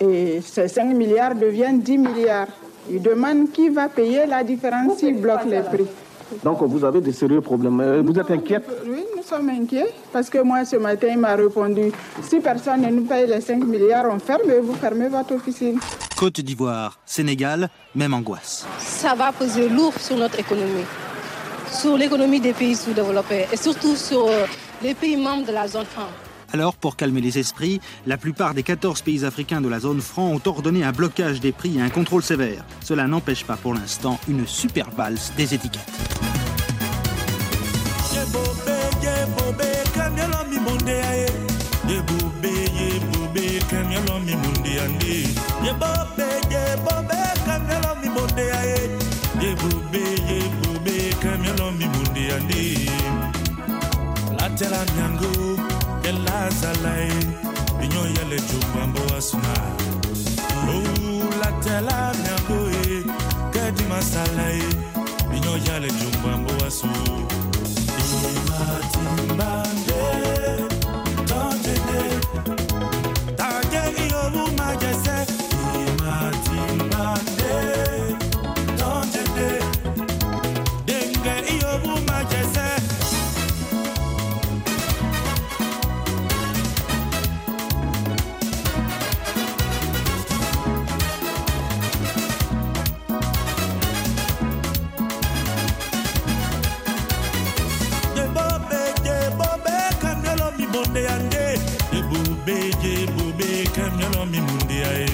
Et 0.00 0.40
ces 0.42 0.68
5 0.68 0.94
milliards 0.94 1.34
deviennent 1.34 1.80
10 1.80 1.98
milliards. 1.98 2.48
Il 2.90 3.02
demande 3.02 3.50
qui 3.52 3.68
va 3.68 3.88
payer 3.88 4.26
la 4.26 4.42
différence 4.44 4.98
s'il 4.98 5.20
bloque 5.20 5.44
les 5.46 5.60
prix. 5.60 5.86
Donc 6.44 6.62
vous 6.62 6.84
avez 6.84 7.00
de 7.00 7.10
sérieux 7.10 7.40
problèmes. 7.40 7.80
Euh, 7.80 8.02
Vous 8.04 8.16
êtes 8.18 8.30
inquiète? 8.30 8.64
Oui, 8.86 9.04
nous 9.16 9.22
sommes 9.22 9.48
inquiets 9.48 9.92
parce 10.12 10.30
que 10.30 10.38
moi, 10.38 10.64
ce 10.64 10.76
matin, 10.76 11.08
il 11.10 11.18
m'a 11.18 11.34
répondu 11.34 11.90
si 12.22 12.38
personne 12.40 12.82
ne 12.82 12.88
nous 12.90 13.02
paye 13.02 13.26
les 13.26 13.40
5 13.40 13.64
milliards, 13.64 14.06
on 14.10 14.18
ferme 14.20 14.48
et 14.50 14.60
vous 14.60 14.74
fermez 14.74 15.08
votre 15.08 15.34
officine. 15.34 15.78
Côte 16.16 16.40
d'Ivoire, 16.40 16.98
Sénégal, 17.04 17.68
même 17.94 18.14
angoisse. 18.14 18.64
Ça 18.78 19.14
va 19.14 19.32
peser 19.32 19.68
lourd 19.68 19.94
sur 19.98 20.16
notre 20.16 20.38
économie, 20.38 20.84
sur 21.72 21.96
l'économie 21.96 22.40
des 22.40 22.52
pays 22.52 22.76
sous-développés 22.76 23.46
et 23.52 23.56
surtout 23.56 23.96
sur 23.96 24.26
euh, 24.26 24.46
les 24.82 24.94
pays 24.94 25.16
membres 25.16 25.46
de 25.46 25.52
la 25.52 25.68
zone 25.68 25.86
franc. 25.86 26.08
Alors, 26.52 26.74
pour 26.74 26.96
calmer 26.96 27.20
les 27.20 27.38
esprits, 27.38 27.80
la 28.06 28.16
plupart 28.16 28.54
des 28.54 28.62
14 28.62 29.02
pays 29.02 29.24
africains 29.24 29.60
de 29.60 29.68
la 29.68 29.80
zone 29.80 30.00
franc 30.00 30.28
ont 30.28 30.40
ordonné 30.46 30.82
un 30.82 30.92
blocage 30.92 31.40
des 31.40 31.52
prix 31.52 31.78
et 31.78 31.80
un 31.80 31.90
contrôle 31.90 32.22
sévère. 32.22 32.64
Cela 32.82 33.06
n'empêche 33.06 33.44
pas 33.44 33.56
pour 33.56 33.74
l'instant 33.74 34.18
une 34.28 34.46
super 34.46 34.90
valse 34.90 35.32
des 35.36 35.54
étiquettes. 35.54 35.80
ke 51.20 51.30
miolombi 51.42 51.84
mundi 51.84 52.28
ya 52.28 52.38
latela 54.38 54.80
miangu 54.96 55.60
elazala 56.08 56.96
ye 56.96 57.20
binyo 57.78 58.02
yele 58.16 58.40
jubambo 58.48 59.00
asuna 59.18 59.54
oh 60.72 61.28
latela 61.40 62.14
miangu 62.22 62.58
ye 62.74 63.04
kedimasala 63.52 64.48
ye 64.58 64.68
binyo 65.30 65.54
yele 65.66 65.88
jubambo 65.98 66.52
asu 66.66 66.88
imatimba 68.32 69.59
munde 100.80 101.06
ande 101.08 101.44
ye 101.92 102.02
bobe 102.10 102.56
ye 102.82 103.06
bobe 103.06 103.48
kamyalo 103.74 104.24
mi 104.30 104.40
munde 104.40 104.76
ae 104.90 105.06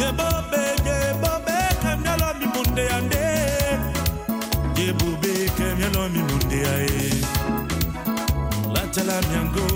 ye 0.00 0.08
bobe 0.18 0.62
ye 0.86 0.96
bobe 1.22 1.56
kamyalo 1.82 2.28
mi 2.38 2.46
munde 2.54 2.84
ande 2.96 3.24
ye 4.76 4.92
bobe 4.92 5.32
kamyalo 5.58 6.02
mi 6.12 6.20
munde 6.28 6.58
ae 6.74 7.10
latala 8.74 9.16
miango 9.28 9.66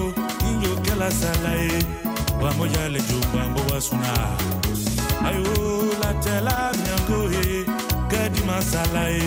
inyo 0.49 0.73
kala 0.87 1.11
salae. 1.11 1.85
Pamoja 2.41 2.89
le 2.89 3.01
jumbango 3.09 3.61
wasuna 3.73 4.13
ayo 5.27 5.45
latala 6.03 6.73
miango 6.83 7.19
e 7.33 7.65
kadi 8.11 8.41
masalae. 8.43 9.23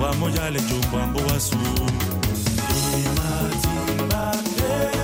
Pamoja 0.00 0.50
le 0.50 0.60
jumbango 0.60 1.20
wasuna 1.28 1.70
Imagine 2.94 4.00
eh. 4.00 4.08
that 4.08 4.44
day. 4.56 5.03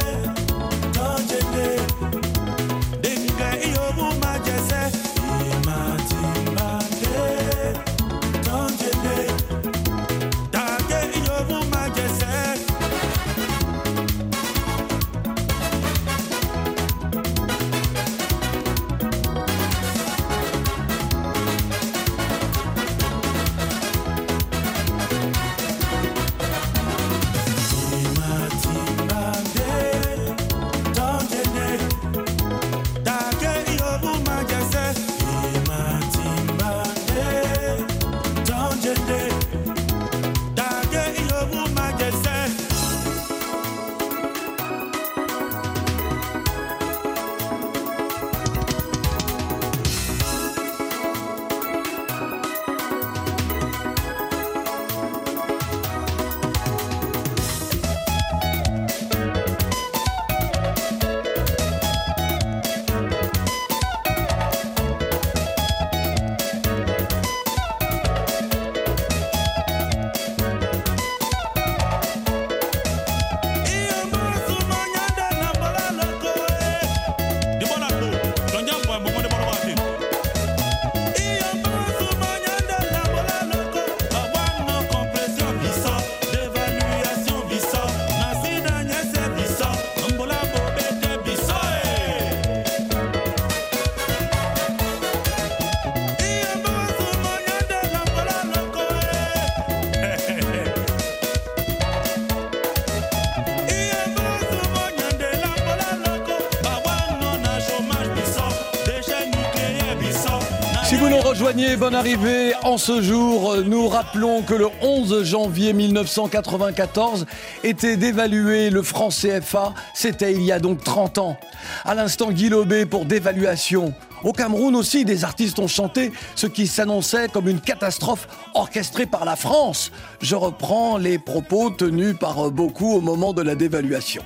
Bonne 111.76 111.94
arrivée. 111.94 112.54
En 112.62 112.78
ce 112.78 113.02
jour, 113.02 113.56
nous 113.64 113.88
rappelons 113.88 114.42
que 114.42 114.54
le 114.54 114.68
11 114.82 115.24
janvier 115.24 115.72
1994 115.72 117.26
était 117.64 117.96
dévalué 117.96 118.70
le 118.70 118.82
franc 118.82 119.08
CFA. 119.08 119.74
C'était 119.94 120.32
il 120.32 120.42
y 120.42 120.52
a 120.52 120.58
donc 120.58 120.82
30 120.82 121.18
ans. 121.18 121.36
À 121.84 121.94
l'instant, 121.94 122.30
Guy 122.30 122.48
Lobé 122.48 122.86
pour 122.86 123.04
dévaluation. 123.04 123.92
Au 124.24 124.32
Cameroun 124.32 124.74
aussi, 124.74 125.04
des 125.04 125.24
artistes 125.24 125.58
ont 125.58 125.68
chanté 125.68 126.12
ce 126.34 126.46
qui 126.46 126.66
s'annonçait 126.66 127.28
comme 127.28 127.48
une 127.48 127.60
catastrophe 127.60 128.26
orchestrée 128.54 129.06
par 129.06 129.24
la 129.24 129.36
France. 129.36 129.92
Je 130.22 130.36
reprends 130.36 130.96
les 130.96 131.18
propos 131.18 131.70
tenus 131.70 132.16
par 132.18 132.50
beaucoup 132.50 132.94
au 132.94 133.00
moment 133.00 133.32
de 133.32 133.42
la 133.42 133.54
dévaluation. 133.54 134.22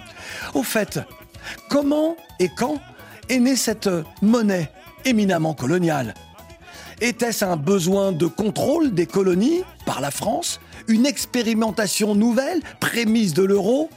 Au 0.54 0.62
fait, 0.62 1.00
comment 1.68 2.16
et 2.38 2.48
quand 2.48 2.78
est 3.28 3.40
née 3.40 3.56
cette 3.56 3.90
monnaie 4.22 4.70
éminemment 5.04 5.54
coloniale? 5.54 6.14
Était-ce 7.08 7.44
un 7.44 7.56
besoin 7.56 8.12
de 8.12 8.26
contrôle 8.26 8.94
des 8.94 9.06
colonies 9.06 9.62
par 9.84 10.00
la 10.00 10.10
France 10.10 10.58
Une 10.88 11.04
expérimentation 11.04 12.14
nouvelle, 12.14 12.62
prémisse 12.80 13.34
de 13.34 13.42
l'euro? 13.42 13.90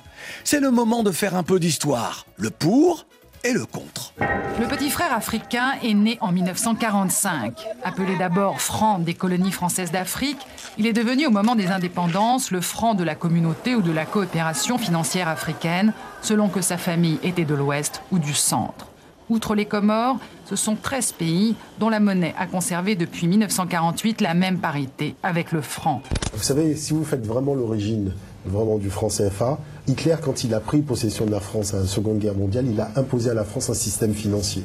C'est 0.44 0.60
le 0.60 0.72
moment 0.72 1.04
de 1.04 1.12
faire 1.12 1.36
un 1.36 1.44
peu 1.44 1.58
d'histoire. 1.58 2.26
Le 2.36 2.50
pour 2.50 3.06
et 3.46 3.54
le 3.54 3.66
contre. 3.66 4.14
Le 4.60 4.68
petit 4.68 4.90
frère 4.90 5.14
africain 5.14 5.74
est 5.84 5.94
né 5.94 6.18
en 6.20 6.34
1945. 6.34 7.66
Appelé 7.84 8.18
d'abord 8.18 8.60
franc 8.60 9.00
des 9.00 9.14
colonies 9.14 9.52
françaises 9.52 9.92
d'Afrique, 9.92 10.40
il 10.78 10.86
est 10.86 10.94
devenu 10.94 11.28
au 11.28 11.32
moment 11.32 11.56
des 11.56 11.68
indépendances 11.68 12.52
le 12.52 12.60
franc 12.60 12.94
de 12.94 13.06
la 13.06 13.16
communauté 13.16 13.76
ou 13.76 13.82
de 13.82 13.92
la 13.92 14.06
coopération 14.06 14.78
financière 14.78 15.30
africaine, 15.30 15.94
selon 16.22 16.50
que 16.50 16.62
sa 16.62 16.78
famille 16.78 17.20
était 17.24 17.46
de 17.46 17.56
l'Ouest 17.56 18.02
ou 18.12 18.20
du 18.20 18.34
Centre. 18.34 18.88
Outre 19.30 19.56
les 19.56 19.66
Comores, 19.66 20.18
ce 20.48 20.56
sont 20.56 20.76
13 20.82 21.12
pays 21.14 21.56
dont 21.80 21.90
la 21.90 22.00
monnaie 22.00 22.34
a 22.38 22.46
conservé 22.46 22.96
depuis 22.96 23.28
1948 23.28 24.22
la 24.22 24.34
même 24.34 24.60
parité 24.60 25.16
avec 25.22 25.52
le 25.52 25.62
franc. 25.62 26.02
Vous 26.34 26.44
savez, 26.44 26.76
si 26.76 26.94
vous 26.94 27.04
faites 27.04 27.26
vraiment 27.26 27.54
l'origine 27.54 28.14
vraiment 28.46 28.78
du 28.78 28.90
franc 28.90 29.10
CFA, 29.10 29.60
Hitler, 29.88 30.16
quand 30.22 30.46
il 30.46 30.54
a 30.54 30.62
pris 30.62 30.82
possession 30.82 31.26
de 31.26 31.32
la 31.32 31.42
France 31.42 31.74
à 31.74 31.80
la 31.80 31.86
Seconde 31.86 32.20
Guerre 32.20 32.36
mondiale, 32.36 32.66
il 32.72 32.80
a 32.80 32.92
imposé 32.96 33.30
à 33.30 33.34
la 33.34 33.44
France 33.44 33.70
un 33.70 33.74
système 33.74 34.14
financier. 34.14 34.64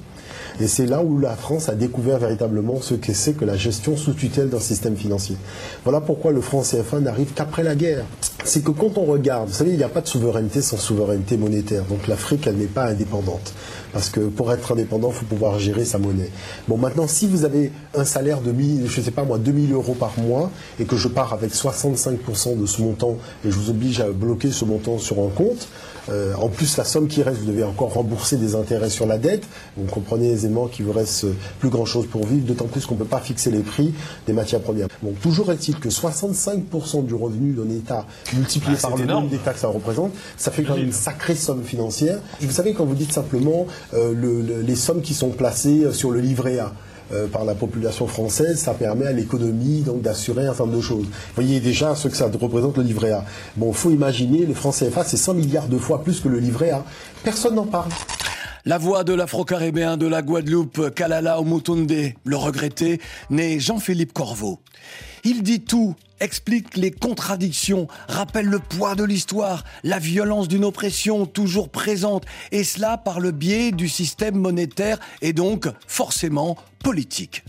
Et 0.61 0.69
c'est 0.69 0.87
là 0.87 1.03
où 1.03 1.19
la 1.19 1.35
France 1.35 1.69
a 1.69 1.75
découvert 1.75 2.19
véritablement 2.19 2.81
ce 2.81 2.95
que 2.95 3.13
c'est 3.13 3.33
que 3.33 3.45
la 3.45 3.57
gestion 3.57 3.97
sous 3.97 4.13
tutelle 4.13 4.51
d'un 4.51 4.61
système 4.61 4.97
financier. 4.97 5.37
Voilà 5.85 6.01
pourquoi 6.01 6.31
le 6.31 6.41
franc 6.41 6.63
CFA 6.63 7.01
n'arrive 7.01 7.33
qu'après 7.35 7.63
la 7.63 7.75
guerre. 7.75 8.05
C'est 8.45 8.63
que 8.63 8.71
quand 8.71 8.99
on 8.99 9.05
regarde, 9.05 9.49
vous 9.49 9.55
savez, 9.55 9.71
il 9.71 9.77
n'y 9.77 9.85
a 9.85 9.89
pas 9.89 10.01
de 10.01 10.09
souveraineté 10.09 10.63
sans 10.63 10.77
souveraineté 10.77 11.37
monétaire. 11.37 11.85
Donc 11.85 12.07
l'Afrique, 12.09 12.47
elle 12.47 12.57
n'est 12.57 12.67
pas 12.67 12.87
indépendante. 12.87 13.53
Parce 13.93 14.09
que 14.09 14.21
pour 14.21 14.53
être 14.53 14.73
indépendant, 14.73 15.09
il 15.11 15.15
faut 15.15 15.27
pouvoir 15.27 15.59
gérer 15.59 15.85
sa 15.85 15.99
monnaie. 15.99 16.31
Bon, 16.69 16.77
maintenant, 16.77 17.07
si 17.07 17.27
vous 17.27 17.45
avez 17.45 17.73
un 17.95 18.05
salaire 18.05 18.41
de, 18.41 18.53
1000, 18.53 18.87
je 18.87 19.01
sais 19.01 19.11
pas 19.11 19.25
moi, 19.25 19.39
2000 19.39 19.73
euros 19.73 19.95
par 19.95 20.19
mois, 20.19 20.51
et 20.81 20.85
que 20.85 20.97
je 20.97 21.09
pars 21.09 21.33
avec 21.33 21.53
65% 21.53 22.59
de 22.59 22.67
ce 22.67 22.83
montant, 22.83 23.17
et 23.45 23.51
je 23.51 23.57
vous 23.57 23.71
oblige 23.71 24.01
à 24.01 24.11
bloquer 24.11 24.51
ce 24.51 24.65
montant 24.65 24.99
sur 24.99 25.19
un 25.19 25.29
compte, 25.29 25.69
euh, 26.09 26.35
en 26.35 26.49
plus, 26.49 26.77
la 26.77 26.85
somme 26.85 27.07
qui 27.07 27.23
reste, 27.23 27.41
vous 27.41 27.47
devez 27.47 27.65
encore 27.65 27.93
rembourser 27.93 28.37
des 28.37 28.55
intérêts 28.55 28.91
sur 28.91 29.07
la 29.07 29.19
dette. 29.19 29.45
Vous 29.77 29.85
comprenez 29.85 30.31
aisément 30.31 30.67
qu'il 30.67 30.85
vous 30.85 30.93
reste 30.93 31.27
plus 31.61 31.69
grand-chose 31.69 32.07
pour 32.07 32.27
vivre, 32.27 32.45
d'autant 32.45 32.67
plus 32.67 32.87
qu'on 32.87 32.95
ne 32.95 33.01
peut 33.01 33.05
pas 33.05 33.21
fixer 33.21 33.51
les 33.51 33.61
prix 33.61 33.95
des 34.27 34.33
matières 34.33 34.61
premières. 34.61 34.89
Bon, 35.03 35.13
toujours 35.21 35.51
est-il 35.53 35.79
que 35.79 35.89
65% 35.89 37.05
du 37.05 37.15
revenu 37.15 37.53
d'un 37.53 37.71
État 37.71 38.07
multiplié 38.35 38.77
Ah, 38.79 38.89
par 38.89 38.97
le 38.97 39.05
énorme. 39.05 39.25
nombre 39.25 39.31
d'États 39.31 39.53
que 39.53 39.61
ça 39.61 39.69
représente, 39.69 40.13
ça 40.37 40.51
fait 40.51 40.63
quand 40.63 40.75
même 40.75 40.87
une 40.87 40.93
sacrée 40.93 41.35
somme 41.35 41.63
financière. 41.63 42.19
Et 42.41 42.47
vous 42.47 42.53
savez, 42.53 42.75
quand 42.75 42.85
vous 42.85 42.95
dites 42.95 43.13
simplement 43.13 43.67
euh, 43.67 43.82
le- 43.93 44.63
les 44.63 44.77
sommes 44.77 45.03
qui 45.03 45.15
sont 45.15 45.31
placées 45.31 45.85
euh, 45.85 45.93
sur 45.93 46.11
le 46.11 46.21
livret 46.21 46.59
A, 46.59 46.73
euh, 47.13 47.27
par 47.27 47.45
la 47.45 47.55
population 47.55 48.07
française, 48.07 48.59
ça 48.59 48.73
permet 48.73 49.07
à 49.07 49.13
l'économie 49.13 49.83
donc 49.83 50.01
d'assurer 50.03 50.43
un 50.45 50.55
certain 50.55 50.65
nombre 50.65 50.77
de 50.79 50.83
choses. 50.83 51.05
Vous 51.05 51.35
voyez 51.35 51.61
déjà 51.61 51.95
ce 51.95 52.09
que 52.09 52.17
ça 52.17 52.31
représente 52.41 52.77
le 52.79 52.83
livret 52.85 53.11
A. 53.13 53.25
Bon, 53.57 53.73
faut 53.73 53.91
imaginer, 53.91 54.47
le 54.47 54.55
franc 54.55 54.71
CFA, 54.71 55.05
c'est 55.05 55.17
100 55.19 55.35
milliards 55.35 55.69
de 55.69 55.77
fois 55.79 56.03
plus 56.03 56.21
que 56.21 56.29
le 56.29 56.39
livret 56.39 56.71
A. 56.71 56.85
Personne 57.23 57.55
n'en 57.57 57.67
parle. 57.67 57.91
La 58.65 58.79
voix 58.79 59.03
de 59.03 59.13
l'afro-caribéen 59.13 59.97
de 59.97 60.07
la 60.07 60.23
Guadeloupe, 60.23 60.95
Kalala 60.95 61.41
Omutunde, 61.41 62.13
le 62.25 62.37
regretté, 62.37 63.01
né 63.29 63.59
Jean-Philippe 63.59 64.13
Corveau. 64.13 64.61
Il 65.25 65.43
dit 65.43 65.63
tout, 65.63 65.97
explique 66.21 66.77
les 66.77 66.93
contradictions, 66.93 67.89
rappelle 68.07 68.47
le 68.47 68.61
poids 68.61 68.95
de 68.95 69.03
l'histoire, 69.03 69.65
la 69.83 69.99
violence 69.99 70.47
d'une 70.47 70.65
oppression 70.65 71.27
toujours 71.27 71.71
présente, 71.71 72.25
et 72.53 72.63
cela 72.63 72.99
par 72.99 73.19
le 73.19 73.33
biais 73.33 73.73
du 73.73 73.89
système 73.89 74.37
monétaire 74.37 75.01
et 75.23 75.33
donc 75.33 75.67
forcément 75.89 76.57
politique. 76.85 77.43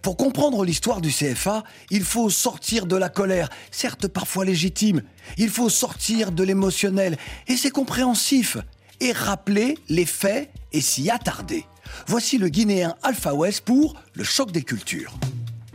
Pour 0.00 0.16
comprendre 0.16 0.64
l'histoire 0.64 1.02
du 1.02 1.10
CFA, 1.10 1.64
il 1.90 2.02
faut 2.02 2.30
sortir 2.30 2.86
de 2.86 2.96
la 2.96 3.10
colère, 3.10 3.50
certes 3.70 4.08
parfois 4.08 4.46
légitime, 4.46 5.02
il 5.36 5.50
faut 5.50 5.68
sortir 5.68 6.32
de 6.32 6.42
l'émotionnel, 6.42 7.18
et 7.46 7.58
c'est 7.58 7.68
compréhensif, 7.68 8.56
et 9.00 9.12
rappeler 9.12 9.78
les 9.88 10.06
faits 10.06 10.50
et 10.72 10.80
s'y 10.80 11.10
attarder. 11.10 11.64
Voici 12.06 12.38
le 12.38 12.48
Guinéen 12.48 12.94
Alpha 13.02 13.34
West 13.34 13.62
pour 13.62 13.94
le 14.14 14.24
choc 14.24 14.52
des 14.52 14.62
cultures. 14.62 15.14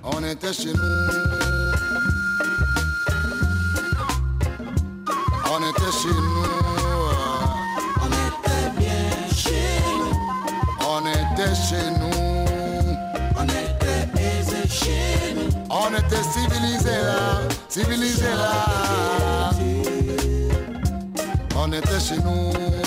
On 0.04 0.24
était 0.24 0.54
chez 0.54 0.74
nous. 0.74 1.42
était 5.72 5.92
chez 5.92 6.10
nous. 6.10 6.44
On 8.02 8.08
était 8.08 8.70
bien 8.78 9.14
chez 9.36 9.68
nous. 9.88 10.12
On 10.80 11.06
était 11.08 11.56
chez 11.56 11.90
nous. 12.00 12.46
On 13.38 13.46
était 13.46 14.06
aisé 14.20 14.68
chez 14.68 15.34
nous. 15.36 15.50
On 15.70 15.90
était 15.96 16.24
civilisé 16.24 16.92
là, 16.92 17.42
civilisé 17.70 18.24
là. 18.24 19.52
On 21.56 21.72
était 21.72 22.00
chez 22.00 22.18
nous. 22.18 22.81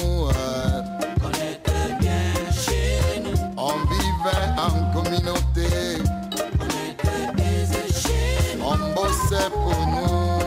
On 8.67 8.77
bossait 8.95 9.51
pour 9.53 9.81
nous. 9.87 10.41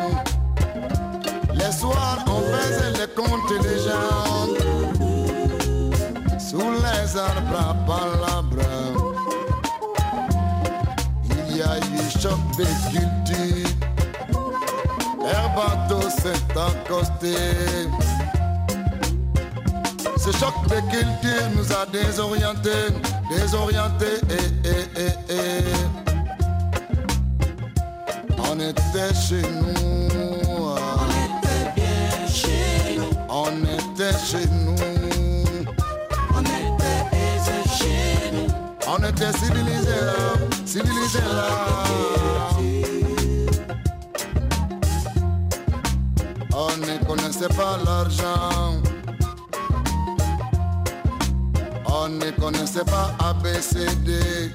Les 1.53 1.71
soirs, 1.71 2.25
on 2.27 2.41
faisait 2.41 2.93
les 2.99 3.08
comptes 3.13 3.51
et 3.51 3.60
les 3.63 3.80
gens. 3.80 4.47
Sous 6.39 6.71
les 6.71 7.17
arbres 7.17 7.60
à 7.60 7.73
palabres. 7.86 8.73
Il 11.49 11.58
y 11.58 11.62
a 11.62 11.77
eu 11.77 12.10
choc 12.19 12.39
de 12.58 12.65
culture. 12.91 13.71
L'air 15.21 15.45
bateau 15.56 16.01
s'est 16.10 16.45
accosté. 16.56 17.38
Ce 20.19 20.32
choc 20.32 20.53
de 20.67 20.80
culture 20.89 21.49
nous 21.56 21.71
a 21.71 21.86
désorientés, 21.86 22.88
désorientés, 23.30 24.19
et, 24.30 24.67
et, 24.67 25.01
et, 25.01 25.34
et. 25.34 25.63
On 28.39 28.60
était 28.60 29.13
chez 29.13 29.41
nous. 29.43 29.99
On 30.10 31.08
était 31.23 31.71
bien 31.75 32.27
chez 32.27 32.97
nous. 32.97 33.12
On 33.30 33.51
était 33.63 34.17
chez 34.17 34.47
nous. 34.47 34.75
On 36.34 36.41
était 36.41 37.69
chez 37.77 38.32
nous. 38.34 38.47
On 38.88 38.97
était 39.03 39.34
civilisés 39.38 40.01
là, 40.01 40.34
civilisés 40.65 41.19
là. 41.19 41.84
On 46.53 46.69
ne 46.77 47.06
connaissait 47.06 47.49
pas 47.49 47.77
l'argent. 47.86 48.87
On 52.08 52.10
ne 52.10 52.32
connaissait 52.32 52.86
pas 52.86 53.13
ABCD. 53.20 54.54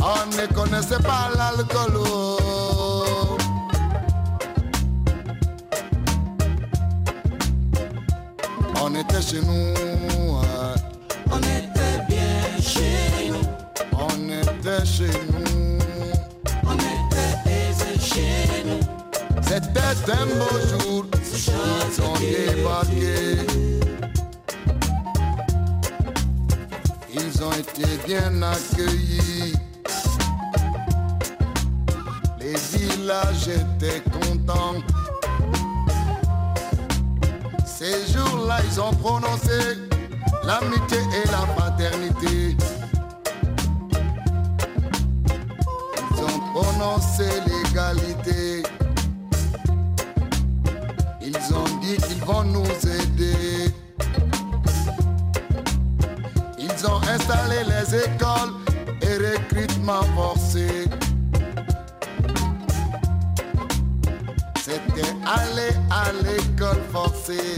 On 0.00 0.26
ne 0.30 0.46
connaissait 0.54 1.00
pas 1.00 1.28
l'alcool. 1.36 1.98
On 8.80 8.94
était 8.94 9.22
chez 9.22 9.40
nous. 9.40 9.74
On 11.32 11.38
était 11.40 11.98
bien 12.08 12.62
chez 12.62 13.32
nous. 13.32 13.42
On 13.92 14.30
était 14.40 14.86
chez 14.86 15.10
nous. 15.32 15.80
On 16.62 16.76
était 16.76 17.50
aisé 17.50 17.98
chez 17.98 18.62
nous. 18.64 18.80
C'était 19.42 20.12
un 20.12 20.26
beau 20.26 20.65
bien 28.06 28.40
accueillis. 28.40 29.54
Les 32.38 32.54
villages 32.72 33.48
étaient 33.48 34.02
contents. 34.10 34.80
Ces 37.64 38.12
jours-là, 38.12 38.58
ils 38.70 38.80
ont 38.80 38.92
prononcé 38.94 39.58
l'amitié 40.44 40.98
et 40.98 41.28
la 41.30 41.46
fraternité. 41.56 42.56
Ils 46.10 46.22
ont 46.22 46.40
prononcé 46.54 47.28
l'égalité. 47.46 48.62
Ils 51.22 51.54
ont 51.54 51.78
dit 51.80 51.96
qu'ils 51.96 52.24
vont 52.24 52.44
nous 52.44 52.64
aider. 52.64 52.95
Ils 56.78 56.86
ont 56.86 57.00
installé 57.08 57.64
les 57.64 57.94
écoles 57.94 58.52
et 59.00 59.16
recrutement 59.16 60.02
forcé. 60.14 60.68
C'était 64.60 65.08
aller 65.24 65.74
à 65.90 66.12
l'école 66.22 66.82
forcée. 66.92 67.56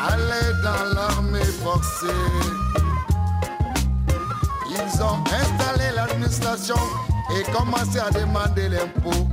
Aller 0.00 0.48
dans 0.62 0.94
l'armée 0.94 1.44
forcée. 1.62 2.06
Ils 4.70 5.02
ont 5.02 5.22
installé 5.24 5.90
l'administration 5.94 6.76
et 7.36 7.42
commencé 7.52 7.98
à 7.98 8.10
demander 8.10 8.70
l'impôt. 8.70 9.28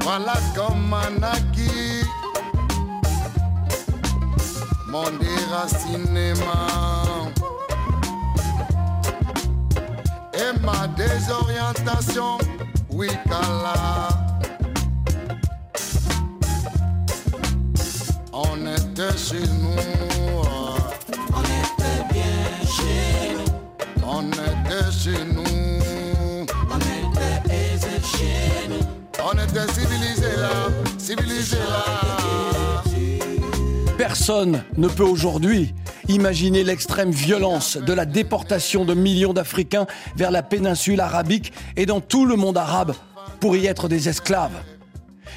Voilà 0.00 0.34
comme 0.54 0.94
un 0.94 1.22
acquis 1.24 1.93
mon 4.94 5.10
déracinement 5.18 6.14
et 10.32 10.52
ma 10.60 10.86
désorientation, 10.86 12.38
oui, 12.90 13.08
Kala. 13.28 14.08
On 18.32 18.56
était 18.66 19.18
chez 19.18 19.46
nous, 19.62 19.82
On 21.38 21.44
était 21.60 22.02
bien 22.12 22.46
chez 22.76 23.34
nous. 23.34 24.06
on 24.06 24.30
était 24.30 24.92
chez 24.92 25.24
nous, 25.34 26.46
On 26.70 26.78
était 26.78 27.52
aisé 27.52 27.96
chez 28.00 28.68
nous. 28.68 28.86
on 29.28 29.32
était 29.44 29.72
civilisés 29.72 30.36
là, 30.36 30.68
civilisés 30.98 31.56
là. 31.68 32.13
Personne 34.16 34.62
ne 34.76 34.86
peut 34.86 35.02
aujourd'hui 35.02 35.74
imaginer 36.06 36.62
l'extrême 36.62 37.10
violence 37.10 37.76
de 37.76 37.92
la 37.92 38.06
déportation 38.06 38.84
de 38.84 38.94
millions 38.94 39.32
d'Africains 39.32 39.88
vers 40.14 40.30
la 40.30 40.44
péninsule 40.44 41.00
arabique 41.00 41.52
et 41.74 41.84
dans 41.84 42.00
tout 42.00 42.24
le 42.24 42.36
monde 42.36 42.56
arabe 42.56 42.94
pour 43.40 43.56
y 43.56 43.66
être 43.66 43.88
des 43.88 44.08
esclaves. 44.08 44.62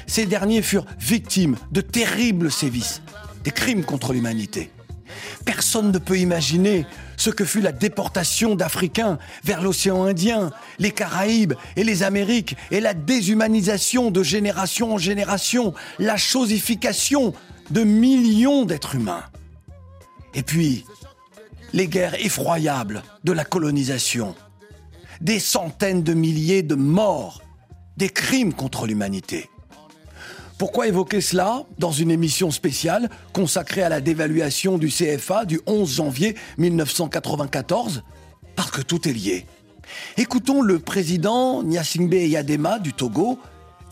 Ces 0.06 0.26
derniers 0.26 0.62
furent 0.62 0.86
victimes 1.00 1.56
de 1.72 1.80
terribles 1.80 2.52
sévices, 2.52 3.02
des 3.42 3.50
crimes 3.50 3.84
contre 3.84 4.12
l'humanité. 4.12 4.70
Personne 5.44 5.90
ne 5.90 5.98
peut 5.98 6.18
imaginer 6.18 6.86
ce 7.16 7.30
que 7.30 7.44
fut 7.44 7.60
la 7.60 7.72
déportation 7.72 8.54
d'Africains 8.54 9.18
vers 9.42 9.60
l'océan 9.60 10.04
Indien, 10.04 10.52
les 10.78 10.92
Caraïbes 10.92 11.54
et 11.74 11.82
les 11.82 12.04
Amériques, 12.04 12.56
et 12.70 12.80
la 12.80 12.94
déshumanisation 12.94 14.12
de 14.12 14.22
génération 14.22 14.94
en 14.94 14.98
génération, 14.98 15.74
la 15.98 16.16
chosification 16.16 17.34
de 17.70 17.84
millions 17.84 18.64
d'êtres 18.64 18.94
humains. 18.94 19.24
Et 20.34 20.42
puis, 20.42 20.84
les 21.72 21.86
guerres 21.86 22.14
effroyables 22.24 23.02
de 23.24 23.32
la 23.32 23.44
colonisation, 23.44 24.34
des 25.20 25.38
centaines 25.38 26.02
de 26.02 26.14
milliers 26.14 26.62
de 26.62 26.74
morts, 26.74 27.42
des 27.96 28.08
crimes 28.08 28.54
contre 28.54 28.86
l'humanité. 28.86 29.50
Pourquoi 30.56 30.88
évoquer 30.88 31.20
cela 31.20 31.62
dans 31.78 31.92
une 31.92 32.10
émission 32.10 32.50
spéciale 32.50 33.10
consacrée 33.32 33.82
à 33.82 33.88
la 33.88 34.00
dévaluation 34.00 34.76
du 34.76 34.88
CFA 34.88 35.44
du 35.44 35.60
11 35.66 35.96
janvier 35.96 36.34
1994 36.58 38.02
Parce 38.56 38.70
que 38.70 38.82
tout 38.82 39.08
est 39.08 39.12
lié. 39.12 39.46
Écoutons 40.16 40.62
le 40.62 40.80
président 40.80 41.62
Gnassingbé 41.62 42.28
Yadema 42.28 42.78
du 42.78 42.92
Togo 42.92 43.38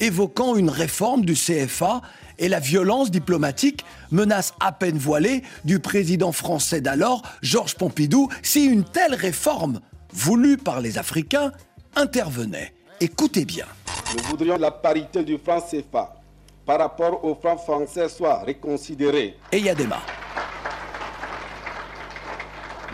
évoquant 0.00 0.56
une 0.56 0.70
réforme 0.70 1.24
du 1.24 1.34
CFA 1.34 2.02
et 2.38 2.48
la 2.48 2.60
violence 2.60 3.10
diplomatique, 3.10 3.84
menace 4.10 4.54
à 4.60 4.72
peine 4.72 4.98
voilée 4.98 5.42
du 5.64 5.78
président 5.78 6.32
français 6.32 6.80
d'alors, 6.80 7.22
Georges 7.42 7.74
Pompidou, 7.74 8.28
si 8.42 8.66
une 8.66 8.84
telle 8.84 9.14
réforme, 9.14 9.80
voulue 10.12 10.56
par 10.56 10.80
les 10.80 10.98
Africains, 10.98 11.52
intervenait. 11.94 12.72
Écoutez 13.00 13.44
bien. 13.44 13.66
Nous 14.16 14.22
voudrions 14.24 14.56
que 14.56 14.62
la 14.62 14.70
parité 14.70 15.24
du 15.24 15.38
franc 15.38 15.60
CFA 15.60 16.14
par 16.64 16.78
rapport 16.78 17.24
au 17.24 17.34
franc 17.34 17.56
français 17.56 18.08
soit 18.08 18.40
reconsidérée. 18.40 19.36
Et 19.52 19.60
Yadema. 19.60 20.00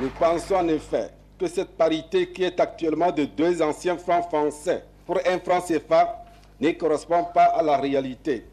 Nous 0.01 0.11
pensons 0.19 0.57
en 0.57 0.69
effet 0.69 1.11
que 1.39 1.47
cette 1.47 1.77
parité 1.77 2.31
qui 2.31 2.45
est 2.45 2.59
actuellement 2.61 3.13
de 3.13 3.25
deux 3.25 3.63
anciens 3.63 3.97
francs 3.97 4.25
français 4.29 4.85
pour 5.07 5.19
un 5.27 5.39
franc 5.39 5.61
CFA 5.61 6.25
ne 6.61 6.71
correspond 6.73 7.25
pas 7.35 7.45
à 7.45 7.63
la 7.63 7.77
réalité. 7.77 8.47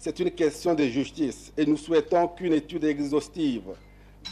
C'est 0.00 0.20
une 0.20 0.30
question 0.30 0.74
de 0.74 0.84
justice 0.84 1.52
et 1.56 1.66
nous 1.66 1.76
souhaitons 1.76 2.28
qu'une 2.28 2.52
étude 2.52 2.84
exhaustive 2.84 3.64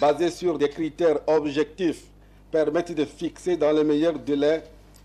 basée 0.01 0.31
sur 0.31 0.59
des 0.59 0.69
critères 0.69 1.19
objectifs 1.27 2.05
permette 2.53 2.95
de 2.95 3.05
fixer 3.05 3.57
dans 3.57 3.73
les 3.73 3.83
meilleurs 3.83 4.17
délais 4.17 4.63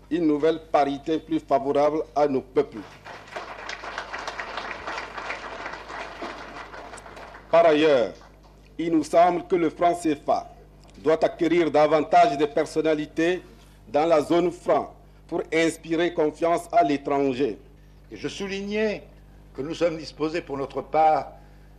une 0.08 0.24
nouvelle 0.24 0.60
parité 0.70 1.18
plus 1.18 1.40
favorable 1.40 2.04
à 2.14 2.28
nos 2.28 2.42
peuples. 2.42 2.78
Par 7.50 7.66
ailleurs, 7.66 8.12
il 8.78 8.92
nous 8.92 9.04
semble 9.04 9.44
que 9.48 9.56
le 9.56 9.68
franc 9.68 9.94
CFA 9.94 10.54
doit 10.98 11.22
acquérir 11.24 11.72
davantage 11.72 12.38
de 12.38 12.46
personnalités 12.46 13.42
dans 13.88 14.06
la 14.06 14.22
zone 14.22 14.52
franc 14.52 14.94
pour 15.26 15.42
inspirer 15.52 16.14
confiance 16.14 16.68
à 16.70 16.84
l'étranger. 16.84 17.58
Je 18.12 18.28
soulignais 18.28 19.02
que 19.54 19.62
nous 19.62 19.74
sommes 19.74 19.96
disposés 19.96 20.40
pour 20.40 20.56
notre 20.56 20.82
part 20.82 21.32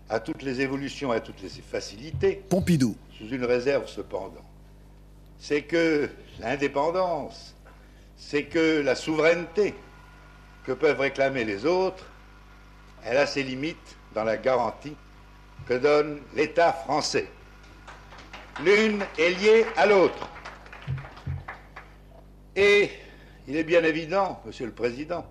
à 0.10 0.20
toutes 0.20 0.42
les 0.42 0.62
évolutions 0.62 1.14
et 1.14 1.18
à 1.18 1.20
toutes 1.20 1.42
les 1.42 1.50
facilités. 1.50 2.44
Pompidou. 2.50 2.96
Sous 3.18 3.30
une 3.30 3.46
réserve 3.46 3.88
cependant. 3.88 4.46
C'est 5.40 5.64
que 5.64 6.10
l'indépendance, 6.40 7.56
c'est 8.16 8.44
que 8.44 8.82
la 8.82 8.96
souveraineté 8.96 9.74
que 10.66 10.72
peuvent 10.72 11.00
réclamer 11.00 11.44
les 11.44 11.66
autres, 11.66 12.06
elle 13.04 13.18
a 13.18 13.26
ses 13.26 13.44
limites 13.44 13.98
dans 14.14 14.24
la 14.24 14.38
garantie 14.38 14.96
que 15.68 15.74
donne 15.74 16.20
l'État 16.36 16.72
français. 16.72 17.28
L'une 18.64 19.04
est 19.18 19.32
liée 19.32 19.66
à 19.76 19.86
l'autre. 19.86 20.30
Et 22.56 22.92
il 23.48 23.56
est 23.56 23.64
bien 23.64 23.84
évident, 23.84 24.42
Monsieur 24.46 24.68
le 24.68 24.72
Président, 24.72 25.26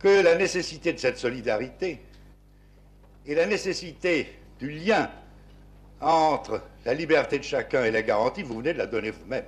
que 0.00 0.22
la 0.22 0.34
nécessité 0.34 0.92
de 0.92 0.98
cette 0.98 1.18
solidarité 1.18 2.00
et 3.26 3.34
la 3.34 3.46
nécessité 3.46 4.34
du 4.58 4.70
lien 4.70 5.10
entre 6.00 6.62
la 6.84 6.94
liberté 6.94 7.38
de 7.38 7.44
chacun 7.44 7.84
et 7.84 7.90
la 7.90 8.02
garantie, 8.02 8.42
vous 8.42 8.56
venez 8.56 8.72
de 8.72 8.78
la 8.78 8.86
donner 8.86 9.10
vous-même. 9.10 9.44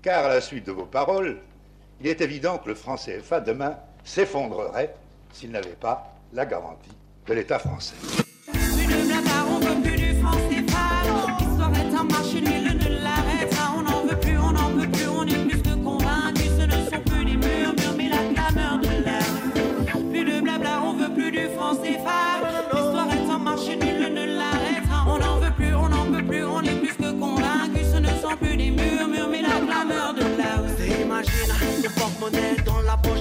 Car 0.00 0.26
à 0.26 0.28
la 0.28 0.40
suite 0.40 0.64
de 0.66 0.72
vos 0.72 0.86
paroles, 0.86 1.38
il 2.00 2.06
est 2.06 2.20
évident 2.20 2.58
que 2.58 2.68
le 2.68 2.74
franc 2.74 2.96
CFA 2.96 3.40
demain 3.40 3.76
s'effondrerait 4.04 4.94
s'il 5.32 5.50
n'avait 5.50 5.70
pas 5.70 6.14
la 6.32 6.46
garantie 6.46 6.96
de 7.26 7.34
l'État 7.34 7.58
français. 7.58 7.96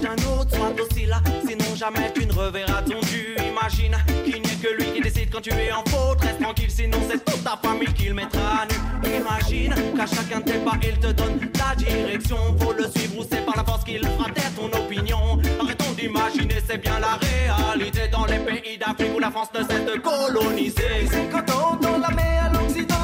D'un 0.02 0.14
autre, 0.14 0.56
soit 0.56 0.74
là, 1.08 1.22
sinon 1.48 1.76
jamais 1.76 2.12
tu 2.14 2.26
ne 2.26 2.34
reverras 2.34 2.82
ton 2.84 3.00
dû. 3.02 3.36
Imagine 3.38 3.96
qu'il 4.24 4.42
n'y 4.42 4.50
a 4.50 4.56
que 4.62 4.76
lui 4.76 4.94
qui 4.94 5.02
décide 5.02 5.30
quand 5.32 5.42
tu 5.42 5.52
es 5.52 5.72
en 5.72 5.84
faute. 5.90 6.22
Reste 6.22 6.42
tranquille, 6.42 6.72
sinon 6.72 6.98
c'est 7.10 7.24
toute 7.26 7.44
ta 7.44 7.58
famille 7.62 7.94
qui 7.94 8.06
le 8.06 8.14
mettra 8.14 8.62
à 8.62 8.66
nu. 8.66 9.16
Imagine 9.16 9.74
qu'à 9.96 10.06
chacun 10.06 10.40
de 10.40 10.52
tes 10.52 10.60
pas, 10.60 10.78
il 10.84 11.00
te 11.00 11.12
donne 11.12 11.40
la 11.58 11.76
direction. 11.76 12.38
Faut 12.60 12.74
le 12.74 12.90
suivre 12.90 13.20
ou 13.20 13.26
c'est 13.30 13.46
par 13.46 13.58
la 13.58 13.64
force 13.64 13.84
qu'il 13.84 14.06
fera 14.06 14.30
taire 14.30 14.52
ton 14.56 14.68
opinion. 14.78 15.40
Arrêtons 15.60 15.92
d'imaginer, 15.98 16.62
c'est 16.68 16.78
bien 16.78 17.00
la 17.00 17.18
réalité 17.18 18.08
dans 18.12 18.26
les 18.26 18.40
pays 18.40 18.78
d'Afrique 18.78 19.12
où 19.16 19.20
la 19.20 19.32
France 19.32 19.50
ne 19.54 19.64
cesse 19.64 19.86
de 19.86 20.00
coloniser. 20.00 21.08
50 21.12 21.50
ans 21.52 21.78
dans 21.82 21.98
la 21.98 22.10
mer 22.10 22.46
à 22.46 22.54
l'Occident. 22.54 22.99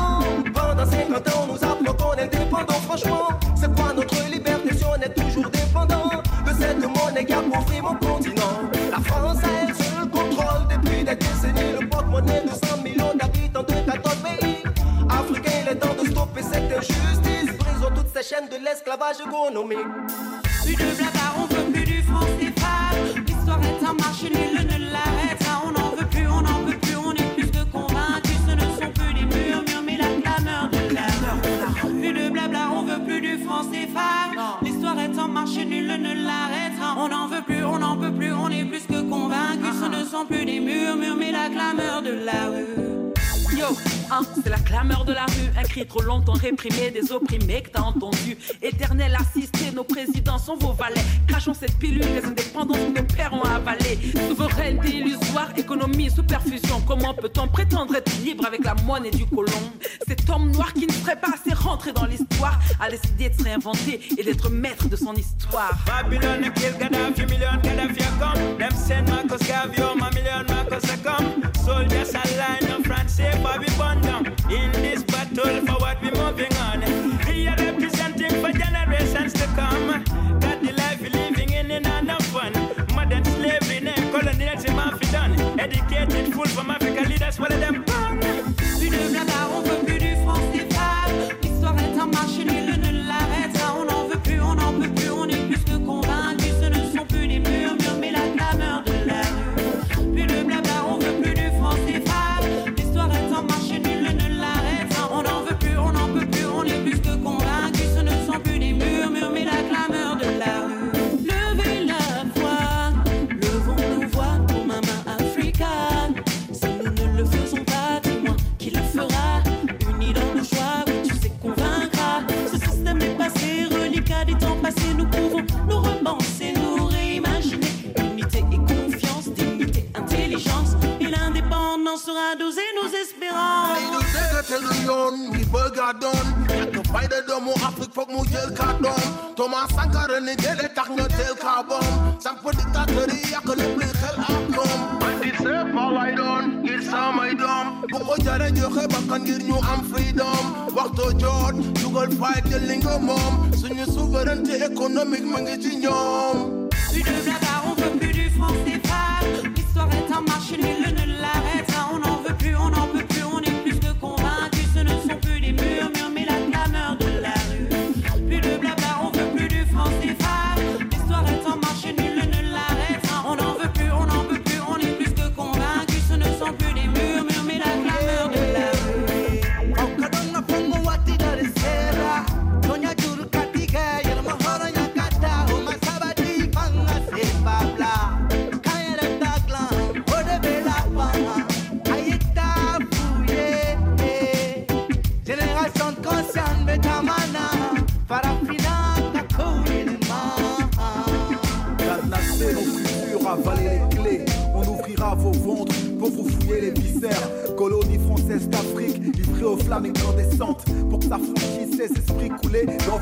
Chaînes 18.28 18.50
de 18.50 18.56
l'esclavage 18.56 19.18
économique. 19.20 19.78
Plus 20.64 20.76
de 20.76 20.98
blabla, 20.98 21.28
on 21.38 21.46
veut 21.46 21.72
plus 21.72 21.84
du 21.84 22.02
franc 22.02 22.26
CFA. 22.40 23.22
L'histoire 23.28 23.62
est 23.64 23.86
en 23.86 23.94
marche, 23.94 24.24
nul 24.24 24.66
ne 24.66 24.92
l'arrêtera. 24.92 25.62
On 25.66 25.72
n'en 25.72 25.90
veut 25.96 26.08
plus, 26.08 26.28
on 26.28 26.42
n'en 26.42 26.66
peut 26.66 26.78
plus, 26.82 26.96
on 26.96 27.12
est 27.12 27.36
plus 27.36 27.52
que 27.52 27.64
convaincus. 27.66 28.40
Ce 28.48 28.56
ne 28.56 28.68
sont 28.82 28.92
plus 28.94 29.14
des 29.14 29.26
murmures, 29.26 29.84
mais 29.86 29.98
la 29.98 30.10
clameur 30.22 30.70
de 30.72 30.96
la. 30.96 31.06
Plus 32.02 32.14
de 32.14 32.30
blabla, 32.30 32.72
on 32.74 32.82
veut 32.84 33.04
plus 33.06 33.22
du 33.22 33.38
franc 33.44 33.62
CFA. 33.62 34.32
L'histoire 34.64 35.00
est 35.00 35.20
en 35.20 35.28
marche, 35.28 35.58
nul 35.58 35.86
ne 35.86 36.14
l'arrêtera. 36.26 36.96
On 36.98 37.10
n'en 37.10 37.28
veut 37.28 37.44
plus, 37.46 37.64
on 37.64 37.78
n'en 37.78 37.96
peut 37.96 38.12
plus, 38.12 38.34
on 38.34 38.50
est 38.50 38.66
plus 38.66 38.88
que 38.88 39.08
convaincus. 39.08 39.76
Ce 39.80 39.86
ne 39.86 40.04
sont 40.04 40.26
plus 40.26 40.46
des 40.46 40.60
murmures, 40.60 41.16
mais 41.16 41.32
la 41.32 41.50
clameur 41.50 42.02
de 42.02 42.12
la 42.26 42.48
rue. 42.50 42.96
Yo, 43.56 43.68
hein, 44.12 44.22
c'est 44.44 44.50
la 44.50 44.58
clameur 44.58 45.06
de 45.06 45.14
la 45.14 45.26
rue, 45.26 45.52
un 45.58 45.64
cri 45.64 45.86
trop 45.86 46.02
longtemps 46.02 46.34
réprimé 46.34 46.92
des 46.92 47.12
opprimés 47.12 47.62
que 47.62 47.70
t'as 47.70 47.82
entendu. 47.82 48.38
Éternel 48.62 49.16
assisté, 49.16 49.72
nos 49.72 49.84
présidents 49.84 50.38
sont 50.38 50.58
vos 50.58 50.74
valets. 50.74 51.04
Crachons 51.28 51.54
cette 51.54 51.78
pilule, 51.78 52.06
les 52.14 52.26
indépendants 52.26 52.74
que 52.74 53.00
nos 53.00 53.06
pères 53.06 53.34
ont 53.34 53.42
avalé. 53.42 53.98
Souveraineté 54.30 54.98
illusoire, 54.98 55.50
économie 55.58 56.10
sous 56.10 56.24
perfusion. 56.24 56.82
Comment 56.88 57.14
peut-on 57.14 57.48
prétendre 57.48 57.96
être 57.96 58.12
libre 58.24 58.46
avec 58.46 58.64
la 58.64 58.76
monnaie 58.76 59.12
du 59.12 59.26
colon? 59.26 59.52
Cet 60.08 60.30
homme 60.30 60.52
noir 60.52 60.74
qui 60.74 60.88
ne 60.88 60.94
serait 60.94 61.20
pas 61.20 61.30
assez 61.34 61.54
rentré 61.54 61.92
dans 61.92 62.06
l'histoire 62.06 62.60
a 62.80 62.90
décidé 62.90 63.30
de 63.30 63.38
se 63.38 63.44
réinventer 63.44 64.02
et 64.18 64.24
d'être 64.24 64.50
maître 64.50 64.88
de 64.88 64.96
son 64.96 65.14
histoire. 65.14 65.78
Babylon 65.86 66.44
a 66.44 66.50
kill 66.50 66.76
Gaddafi, 66.80 67.26
million 67.26 67.56
down. 74.02 74.26
In 74.50 74.72
this 74.72 75.04
battle, 75.04 75.66
forward 75.66 75.98
we're 76.02 76.12
moving 76.12 76.54
on. 76.58 76.82
We 77.28 77.48
are 77.48 77.58
representing 77.58 78.32
for 78.42 78.52
generations 78.52 79.34
to 79.34 79.46
come. 79.56 80.04
Got 80.40 80.62
the 80.62 80.74
life 80.74 81.02
we 81.02 81.10
living 81.10 81.52
in 81.52 81.72
and 81.72 82.24
fun. 82.26 82.54
Modern 82.94 83.26
slavery, 83.26 83.80
name 83.80 84.12
colonialism, 84.12 84.76
done. 85.12 85.60
Educated 85.60 86.34
fool 86.34 86.46
from 86.46 86.70
Africa, 86.70 87.02
leaders, 87.08 87.40
what 87.40 87.52
of 87.52 87.60
them 87.60 87.84
gone. 87.84 88.20
Plus 88.58 88.80
de 88.80 89.35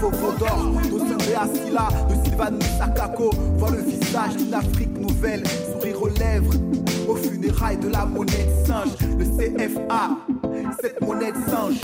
veaux 0.09 0.37
d'or. 0.37 0.71
D'Ossendé 0.89 1.35
Asila, 1.35 1.87
de 2.09 2.23
Sylvane 2.23 2.61
Sakako. 2.77 3.31
Voir 3.57 3.71
le 3.71 3.81
visage 3.81 4.37
d'une 4.37 4.53
Afrique 4.53 4.97
nouvelle, 4.97 5.43
sourire 5.71 6.01
aux 6.01 6.09
lèvres. 6.09 6.53
Aux 7.07 7.15
funérailles 7.15 7.77
de 7.77 7.89
la 7.89 8.05
monnaie 8.05 8.45
de 8.45 8.65
singe, 8.65 8.89
le 9.17 9.25
CFA, 9.25 10.11
cette 10.81 11.01
monnaie 11.01 11.31
de 11.31 11.49
singe. 11.49 11.81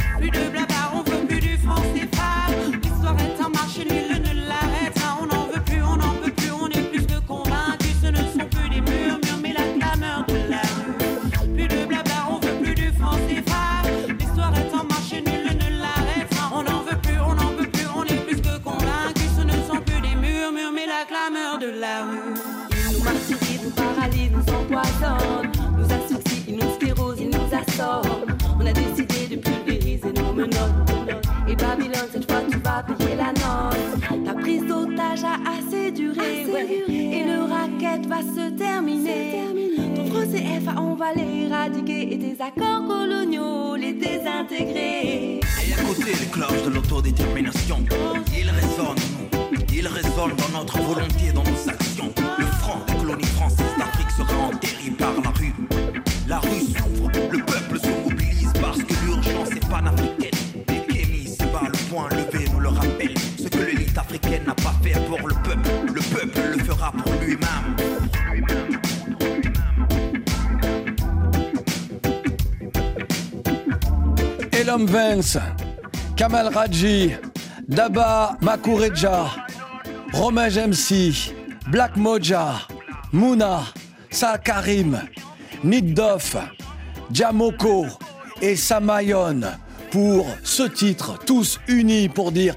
Accords 42.49 42.87
coloniaux, 42.87 43.75
les 43.75 43.93
désintégrer. 43.93 45.39
Et 45.39 45.73
à 45.73 45.83
côté 45.83 46.11
les 46.19 46.27
cloches 46.27 46.63
de 46.63 46.69
l'autodétermination, 46.69 47.83
ils 48.35 48.49
résonnent 48.49 48.87
en 48.87 49.41
nous, 49.51 49.59
ils 49.73 49.87
résonnent 49.87 50.35
dans 50.35 50.59
notre 50.59 50.79
volonté, 50.79 51.31
dans 51.33 51.43
nos 51.43 51.69
actions. 51.69 52.11
Le 52.37 52.45
franc 52.45 52.79
des 52.87 52.93
colonies 52.95 53.25
françaises 53.25 53.75
d'Afrique 53.77 54.11
sera 54.11 54.37
enterré 54.47 54.91
par 54.97 55.13
la 55.23 55.29
rue. 55.31 55.53
Elom 74.69 74.85
Vance, 74.85 75.39
Kamal 76.15 76.53
Raji, 76.53 77.13
Daba 77.67 78.37
Makureja, 78.39 79.25
Romain 80.13 80.67
MC, 80.67 81.33
Black 81.71 81.97
Moja, 81.97 82.67
Mouna, 83.11 83.63
Sa 84.11 84.37
Karim, 84.37 85.01
Niddoff, 85.63 86.37
Jamoko 87.11 87.87
et 88.43 88.55
Samayon 88.55 89.41
pour 89.89 90.27
ce 90.43 90.61
titre, 90.61 91.17
tous 91.25 91.59
unis 91.67 92.07
pour 92.07 92.31
dire 92.31 92.53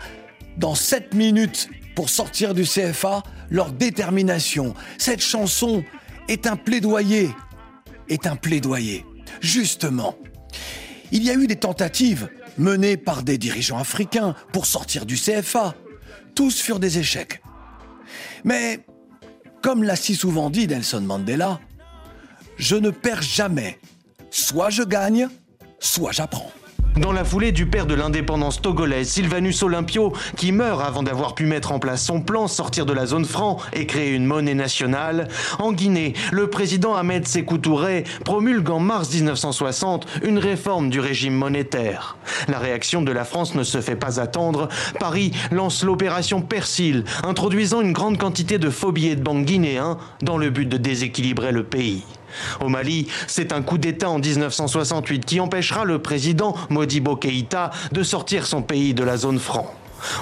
dans 0.58 0.74
7 0.74 1.14
minutes 1.14 1.70
pour 1.96 2.10
sortir 2.10 2.52
du 2.52 2.64
CFA 2.64 3.22
leur 3.48 3.72
détermination. 3.72 4.74
Cette 4.98 5.22
chanson 5.22 5.82
est 6.28 6.46
un 6.46 6.56
plaidoyer, 6.56 7.30
est 8.10 8.26
un 8.26 8.36
plaidoyer. 8.36 9.06
Justement, 9.40 10.14
il 11.12 11.22
y 11.22 11.30
a 11.30 11.34
eu 11.34 11.46
des 11.46 11.56
tentatives 11.56 12.28
menées 12.58 12.96
par 12.96 13.22
des 13.22 13.38
dirigeants 13.38 13.78
africains 13.78 14.34
pour 14.52 14.66
sortir 14.66 15.06
du 15.06 15.16
CFA. 15.16 15.74
Tous 16.34 16.60
furent 16.60 16.80
des 16.80 16.98
échecs. 16.98 17.42
Mais, 18.44 18.80
comme 19.62 19.84
l'a 19.84 19.94
si 19.94 20.16
souvent 20.16 20.50
dit 20.50 20.66
Nelson 20.66 21.02
Mandela, 21.02 21.60
je 22.56 22.76
ne 22.76 22.90
perds 22.90 23.22
jamais. 23.22 23.78
Soit 24.30 24.70
je 24.70 24.82
gagne, 24.82 25.28
soit 25.78 26.12
j'apprends. 26.12 26.50
Dans 26.96 27.12
la 27.12 27.24
foulée 27.24 27.52
du 27.52 27.64
père 27.64 27.86
de 27.86 27.94
l'indépendance 27.94 28.60
togolaise, 28.60 29.08
Sylvanus 29.08 29.62
Olympio, 29.62 30.12
qui 30.36 30.52
meurt 30.52 30.82
avant 30.82 31.02
d'avoir 31.02 31.34
pu 31.34 31.46
mettre 31.46 31.72
en 31.72 31.78
place 31.78 32.04
son 32.04 32.20
plan, 32.20 32.48
sortir 32.48 32.84
de 32.84 32.92
la 32.92 33.06
zone 33.06 33.24
franc 33.24 33.56
et 33.72 33.86
créer 33.86 34.12
une 34.12 34.26
monnaie 34.26 34.54
nationale, 34.54 35.28
en 35.58 35.72
Guinée, 35.72 36.12
le 36.32 36.50
président 36.50 36.94
Ahmed 36.94 37.26
Sékou 37.26 37.56
Touré 37.56 38.04
promulgue 38.26 38.68
en 38.68 38.78
mars 38.78 39.14
1960 39.14 40.06
une 40.22 40.38
réforme 40.38 40.90
du 40.90 41.00
régime 41.00 41.34
monétaire. 41.34 42.18
La 42.48 42.58
réaction 42.58 43.00
de 43.00 43.12
la 43.12 43.24
France 43.24 43.54
ne 43.54 43.62
se 43.62 43.80
fait 43.80 43.96
pas 43.96 44.20
attendre. 44.20 44.68
Paris 45.00 45.32
lance 45.50 45.84
l'opération 45.84 46.42
Persil, 46.42 47.04
introduisant 47.24 47.80
une 47.80 47.94
grande 47.94 48.18
quantité 48.18 48.58
de 48.58 48.68
faux 48.68 48.92
billets 48.92 49.16
de 49.16 49.22
banque 49.22 49.46
guinéens 49.46 49.96
dans 50.20 50.36
le 50.36 50.50
but 50.50 50.68
de 50.68 50.76
déséquilibrer 50.76 51.52
le 51.52 51.64
pays. 51.64 52.04
Au 52.60 52.68
Mali, 52.68 53.08
c'est 53.26 53.52
un 53.52 53.62
coup 53.62 53.78
d'État 53.78 54.10
en 54.10 54.18
1968 54.18 55.24
qui 55.24 55.40
empêchera 55.40 55.84
le 55.84 56.00
président 56.00 56.54
Modibo 56.70 57.16
Keïta 57.16 57.70
de 57.92 58.02
sortir 58.02 58.46
son 58.46 58.62
pays 58.62 58.94
de 58.94 59.04
la 59.04 59.16
zone 59.16 59.38
franc. 59.38 59.72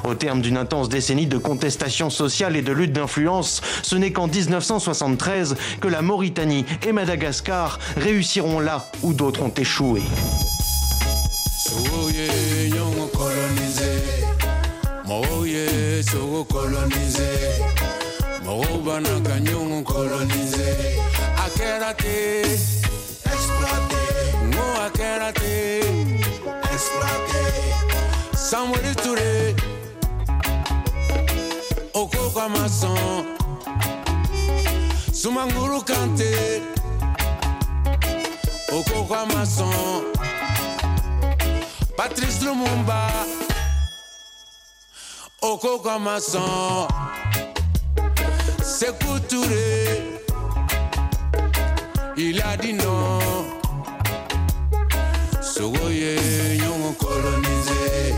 Au 0.05 0.15
terme 0.15 0.41
d'une 0.41 0.57
intense 0.57 0.89
décennie 0.89 1.27
de 1.27 1.39
contestation 1.39 2.11
sociale 2.11 2.57
et 2.57 2.63
de 2.63 2.73
lutte 2.73 2.93
d'influence, 2.93 3.61
ce 3.83 3.97
n'est 3.97 4.13
qu'en 4.13 4.27
1973 4.27 5.57
que 5.81 5.89
la 5.89 6.03
Mauritanie 6.03 6.65
et 6.87 6.93
Madagascar 6.93 7.79
réussiront 7.97 8.61
là 8.61 8.87
où 9.03 9.13
d'autres 9.13 9.43
ont 9.43 9.53
échoué. 9.57 10.03
exploité. 21.91 22.43
Exploité. 23.25 23.97
No, 24.51 24.63
I 24.79 24.91
cannot 24.95 25.35
Exploité. 26.73 27.43
Somebody 28.35 28.95
today. 28.97 29.55
Oko 31.95 32.31
Kamason. 32.31 33.27
Sumanguru 35.13 35.83
Kante. 35.85 36.63
Oko 38.73 39.05
Kamason. 39.05 40.05
Patrice 41.97 42.43
Lumumba. 42.43 43.09
Oko 45.43 45.79
Kamason. 45.79 46.89
Sekou 48.63 49.19
Touré. 49.29 50.20
Il 52.23 52.39
a 52.43 52.55
dit 52.55 52.75
non 52.75 53.19
Sogoye 55.41 56.17
nyongo 56.61 56.93
colonisé 56.99 58.15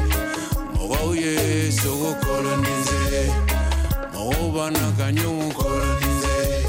Mogoye 0.75 1.71
sogo 1.71 2.17
colonisé 2.21 3.31
Mogobana 4.13 4.93
kanyongo 4.99 5.55
colonisé 5.55 6.67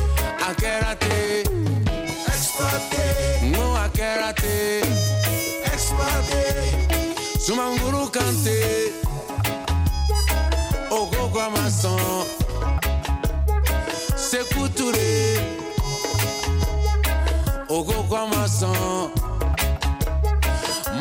Akerate. 0.48 1.50
Exploité 2.28 3.06
No 3.52 3.78
akerate. 3.78 4.84
Exploité 5.74 6.44
Sumanguru 7.40 8.12
Kante. 8.12 8.94
Amason 11.46 11.98
Sékou 11.98 12.43
Okoko 18.44 18.52
Amason 18.52 19.12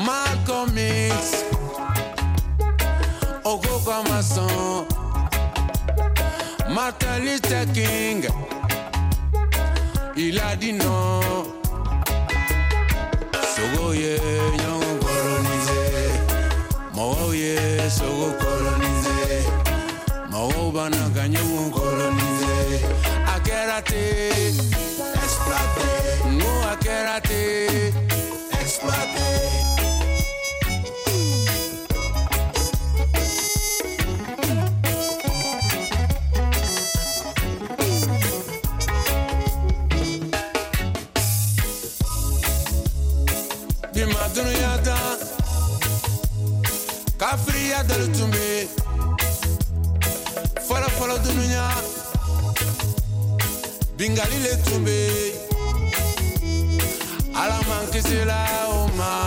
Malcolm 0.07 0.79
X 0.79 1.45
Okoko 3.45 3.91
Amason 3.91 4.87
Martin 6.73 7.25
Luther 7.25 7.67
King 7.75 8.29
Il 10.17 10.39
a 10.39 10.55
dit 10.55 10.73
non 10.73 11.21
Sogoye 13.55 14.19
nyongo 14.59 14.93
colonisé 15.05 15.83
Mogoye 16.95 17.91
sogo 17.91 18.31
colonisé 18.39 19.43
Mogobana 20.31 21.11
kanyongo 21.13 21.71
colonisé 21.71 22.87
Akerate 23.35 24.72
tell 47.89 48.01
it 48.01 48.15
to 48.15 48.27
me. 48.29 48.67
Follow, 50.69 50.91
follow 50.99 51.19
Dununya. 51.19 51.69
Bingali 53.97 54.39
le 54.45 54.53
tombé. 54.71 55.33
À 57.35 57.49
la 57.49 57.59
main 57.69 57.87
que 57.91 57.99
kisi 57.99 58.25
là, 58.25 58.45
ma. 58.97 59.23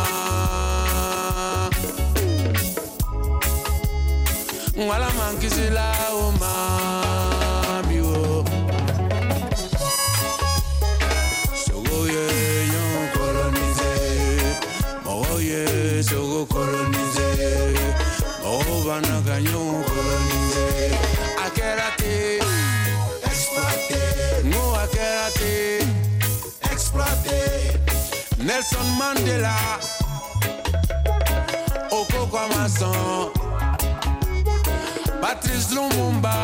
Nelson 28.56 28.88
mandela. 28.97 29.56
O 31.91 32.06
ko 32.12 32.22
k'a 32.32 32.43
ma 32.53 32.64
sɔn 32.78 33.32
patrice 35.22 35.70
lumumba. 35.76 36.36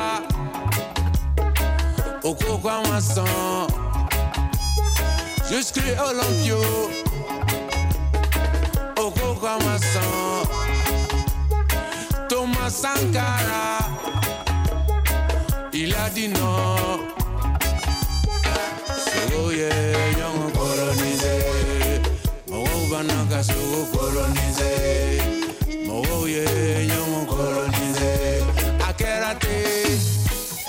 O 2.24 2.34
ko 2.36 2.57
k'a 2.64 2.76
ma 2.88 2.97
sɔn 2.99 3.68
jusqu'à 5.49 6.03
olympio. 6.09 6.62
O 9.03 9.05
ko 9.18 9.28
k'a 9.41 9.53
ma 9.64 9.76
sɔn 9.91 10.47
thomas 12.30 12.74
sankara. 12.82 13.64
Il 15.74 15.95
a 15.95 16.09
dit 16.09 16.28
non. 16.28 16.99
Sogo 19.05 19.51
ye 19.51 19.72
ɲɔgɔn 20.18 20.51
kolonize 20.55 20.61
wanaka 23.01 23.43
sikukolonize 23.43 24.71
mowoye 25.87 26.45
nyongo 26.87 27.19
kolonize 27.31 28.11
akera 28.89 29.35
te 29.35 29.55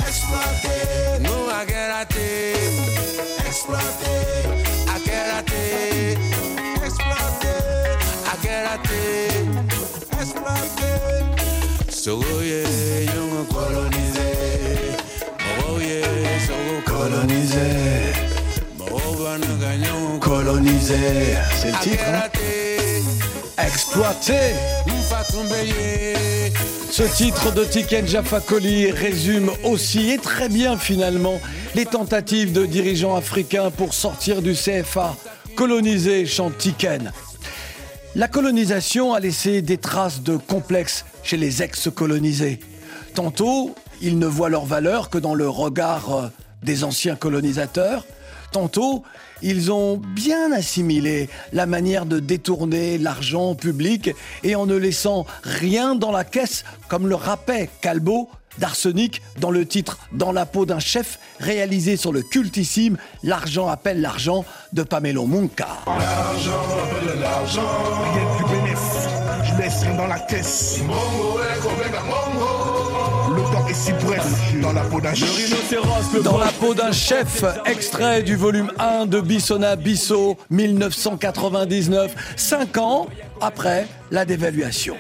exploite 0.08 0.72
Colonisé, 20.56 20.94
c'est 21.62 21.68
le 21.70 21.78
titre. 21.80 22.04
hein. 22.12 23.64
Exploité. 23.64 24.34
Ce 26.90 27.02
titre 27.04 27.54
de 27.54 27.64
Tiken 27.64 28.06
Jaffa 28.06 28.40
Koli 28.40 28.90
résume 28.90 29.50
aussi 29.64 30.10
et 30.10 30.18
très 30.18 30.50
bien 30.50 30.76
finalement 30.76 31.40
les 31.74 31.86
tentatives 31.86 32.52
de 32.52 32.66
dirigeants 32.66 33.16
africains 33.16 33.70
pour 33.70 33.94
sortir 33.94 34.42
du 34.42 34.52
CFA. 34.52 35.16
Coloniser, 35.56 36.26
chante 36.26 36.58
Tiken. 36.58 37.12
La 38.14 38.28
colonisation 38.28 39.14
a 39.14 39.20
laissé 39.20 39.62
des 39.62 39.78
traces 39.78 40.20
de 40.20 40.36
complexes 40.36 41.06
chez 41.22 41.38
les 41.38 41.62
ex-colonisés. 41.62 42.60
Tantôt, 43.14 43.74
ils 44.02 44.18
ne 44.18 44.26
voient 44.26 44.50
leur 44.50 44.66
valeur 44.66 45.08
que 45.08 45.16
dans 45.16 45.34
le 45.34 45.48
regard 45.48 46.14
euh, 46.14 46.28
des 46.62 46.84
anciens 46.84 47.16
colonisateurs. 47.16 48.04
Tantôt, 48.52 49.02
ils 49.40 49.72
ont 49.72 49.96
bien 49.96 50.52
assimilé 50.52 51.30
la 51.52 51.64
manière 51.64 52.04
de 52.04 52.20
détourner 52.20 52.98
l'argent 52.98 53.54
public 53.54 54.10
et 54.44 54.54
en 54.54 54.66
ne 54.66 54.76
laissant 54.76 55.26
rien 55.42 55.94
dans 55.94 56.12
la 56.12 56.24
caisse, 56.24 56.64
comme 56.88 57.08
le 57.08 57.14
rappait 57.14 57.70
Calbo 57.80 58.28
d'arsenic 58.58 59.22
dans 59.40 59.50
le 59.50 59.66
titre 59.66 59.98
Dans 60.12 60.32
la 60.32 60.44
peau 60.44 60.66
d'un 60.66 60.78
chef, 60.78 61.18
réalisé 61.40 61.96
sur 61.96 62.12
le 62.12 62.20
cultissime 62.20 62.98
L'argent 63.22 63.68
appelle 63.68 64.02
l'argent 64.02 64.44
de 64.74 64.82
Pamelo 64.82 65.26
Munka. 65.26 65.68
L'argent 65.86 66.52
appelle 66.82 67.20
l'argent. 67.20 67.62
Rien 68.12 68.24
de 68.24 68.36
plus 68.36 68.54
bénéfice. 68.54 69.08
Je 69.44 69.62
laisse 69.62 69.82
rien 69.82 69.96
dans 69.96 70.06
la 70.06 70.18
caisse. 70.18 70.80
Le 73.42 73.50
temps 73.50 73.66
est 73.66 73.74
si 73.74 73.92
bref 74.04 74.24
dans 74.62 74.72
la 74.72 74.82
peau 74.82 75.00
d'un 75.00 75.14
chien. 75.14 75.26
Dans 76.22 76.38
la 76.38 76.52
peau 76.52 76.74
d'un 76.74 76.92
chef, 76.92 77.44
extrait 77.66 78.22
du 78.22 78.36
volume 78.36 78.70
1 78.78 79.06
de 79.06 79.20
Bissona 79.20 79.74
Bisso, 79.74 80.36
1999, 80.50 82.14
cinq 82.36 82.78
ans 82.78 83.08
après 83.40 83.88
la 84.12 84.24
dévaluation. 84.24 84.96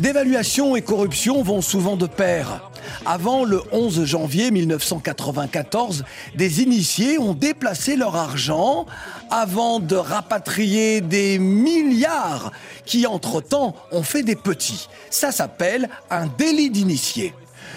Dévaluation 0.00 0.74
et 0.74 0.82
corruption 0.82 1.44
vont 1.44 1.60
souvent 1.60 1.96
de 1.96 2.06
pair. 2.06 2.70
Avant 3.06 3.44
le 3.44 3.62
11 3.70 4.04
janvier 4.04 4.50
1994, 4.50 6.04
des 6.34 6.62
initiés 6.62 7.20
ont 7.20 7.34
déplacé 7.34 7.94
leur 7.94 8.16
argent 8.16 8.86
avant 9.30 9.78
de 9.78 9.94
rapatrier 9.94 11.02
des 11.02 11.38
milliards 11.38 12.50
qui, 12.84 13.06
entre-temps, 13.06 13.76
ont 13.92 14.02
fait 14.02 14.24
des 14.24 14.34
petits. 14.34 14.88
Ça 15.08 15.30
s'appelle 15.30 15.88
un 16.10 16.26
délit 16.26 16.70
d'initié. 16.70 17.32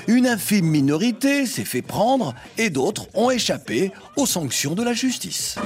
Une 0.07 0.27
infime 0.27 0.65
minorité 0.65 1.45
s'est 1.45 1.63
fait 1.63 1.81
prendre 1.81 2.35
et 2.57 2.69
d'autres 2.69 3.07
ont 3.13 3.29
échappé 3.29 3.91
aux 4.17 4.25
sanctions 4.25 4.75
de 4.75 4.83
la 4.83 4.91
justice. 4.91 5.57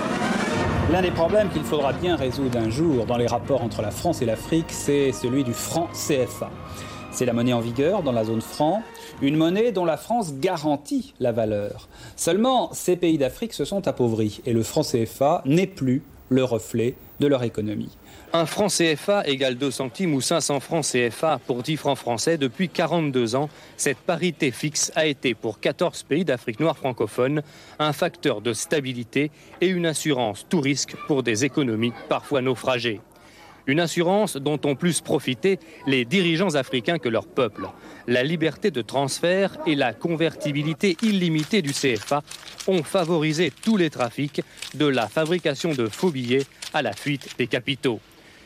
L'un 0.92 1.02
des 1.02 1.10
problèmes 1.12 1.50
qu'il 1.50 1.64
faudra 1.64 1.92
bien 1.92 2.16
résoudre 2.16 2.60
un 2.60 2.70
jour 2.70 3.08
dans 3.08 3.18
les 3.18 3.26
rapports 3.26 3.64
entre 3.64 3.82
la 3.82 3.90
France 3.90 4.22
et 4.22 4.26
l'Afrique, 4.26 4.68
c'est 4.70 5.12
celui 5.12 5.44
du 5.44 5.54
franc 5.54 5.88
CFA. 5.92 6.52
C'est 7.12 7.26
la 7.26 7.34
monnaie 7.34 7.54
en 7.54 7.62
vigueur 7.62 8.04
dans 8.04 8.12
la 8.12 8.24
zone 8.26 8.42
franc, 8.42 8.84
une 9.24 9.38
monnaie 9.38 9.72
dont 9.72 9.86
la 9.86 9.98
France 9.98 10.36
garantit 10.36 11.16
la 11.20 11.32
valeur. 11.32 11.90
Seulement, 12.16 12.70
ces 12.74 12.96
pays 12.96 13.18
d'Afrique 13.18 13.54
se 13.54 13.66
sont 13.66 13.88
appauvris 13.88 14.42
et 14.46 14.54
le 14.54 14.62
franc 14.62 14.84
CFA 14.84 15.42
n'est 15.46 15.66
plus 15.66 16.04
le 16.30 16.44
reflet 16.44 16.94
de 17.20 17.26
leur 17.26 17.42
économie. 17.42 17.98
Un 18.34 18.46
franc 18.46 18.68
CFA 18.68 19.26
égale 19.26 19.56
2 19.56 19.72
centimes 19.72 20.14
ou 20.14 20.20
500 20.20 20.60
francs 20.60 20.86
CFA 20.86 21.40
pour 21.48 21.64
10 21.64 21.78
francs 21.78 21.98
français 21.98 22.38
depuis 22.38 22.68
42 22.68 23.38
ans. 23.38 23.50
Cette 23.78 24.00
parité 24.00 24.52
fixe 24.52 24.92
a 24.96 25.06
été 25.06 25.34
pour 25.34 25.62
14 25.62 26.04
pays 26.04 26.26
d'Afrique 26.26 26.60
noire 26.60 26.78
francophone 26.78 27.42
un 27.80 27.94
facteur 27.94 28.42
de 28.42 28.52
stabilité 28.52 29.32
et 29.62 29.68
une 29.68 29.86
assurance 29.86 30.46
tout 30.50 30.60
risque 30.60 30.98
pour 31.08 31.24
des 31.24 31.46
économies 31.46 31.94
parfois 32.10 32.42
naufragées. 32.42 33.00
Une 33.66 33.80
assurance 33.80 34.36
dont 34.36 34.60
ont 34.66 34.76
plus 34.76 35.00
profité 35.00 35.58
les 35.86 36.04
dirigeants 36.04 36.56
africains 36.56 37.00
que 37.00 37.10
leur 37.10 37.28
peuple. 37.28 37.70
La 38.08 38.24
liberté 38.24 38.72
de 38.72 38.82
transfert 38.82 39.58
et 39.66 39.76
la 39.76 39.94
convertibilité 39.94 40.98
illimitée 41.02 41.62
du 41.62 41.72
CFA 41.72 42.24
ont 42.68 42.84
favorisé 42.84 43.52
tous 43.64 43.78
les 43.78 43.90
trafics, 43.90 44.42
de 44.74 44.86
la 44.86 45.08
fabrication 45.08 45.74
de 45.74 45.88
faux 45.88 46.12
billets 46.12 46.46
à 46.74 46.82
la 46.82 46.94
fuite 46.94 47.30
des 47.38 47.48
capitaux. 47.48 48.00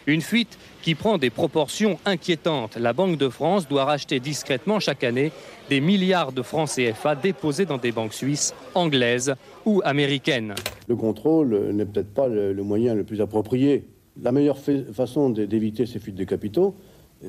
Une 0.08 0.22
fuite 0.22 0.58
qui 0.82 0.95
prend 0.95 1.18
des 1.18 1.30
proportions 1.30 1.99
inquiétantes. 2.06 2.76
La 2.78 2.91
Banque 2.93 3.18
de 3.18 3.30
France 3.30 3.68
doit 3.68 3.86
racheter 3.86 4.20
discrètement 4.20 4.80
chaque 4.80 5.04
année 5.04 5.32
des 5.70 5.80
milliards 5.80 6.32
de 6.32 6.41
francs 6.41 6.70
CFA 6.70 7.16
déposés 7.16 7.66
dans 7.66 7.78
des 7.78 7.91
banques 7.91 8.14
suisses, 8.14 8.54
anglaises 8.74 9.36
ou 9.66 9.82
américaines. 9.86 10.56
Le 10.88 10.95
contrôle 10.95 11.70
n'est 11.72 11.86
peut-être 11.86 12.14
pas 12.14 12.28
le, 12.28 12.54
moyen 12.64 12.95
le 12.95 13.04
plus 13.04 13.22
approprié. 13.22 13.86
La 14.22 14.32
meilleure 14.32 14.58
fa- 14.58 14.84
façon 14.91 15.30
d'é- 15.30 15.45
d'éviter 15.47 15.86
ces 15.86 15.99
fuites 15.99 16.16
de 16.16 16.24
capitaux, 16.24 16.76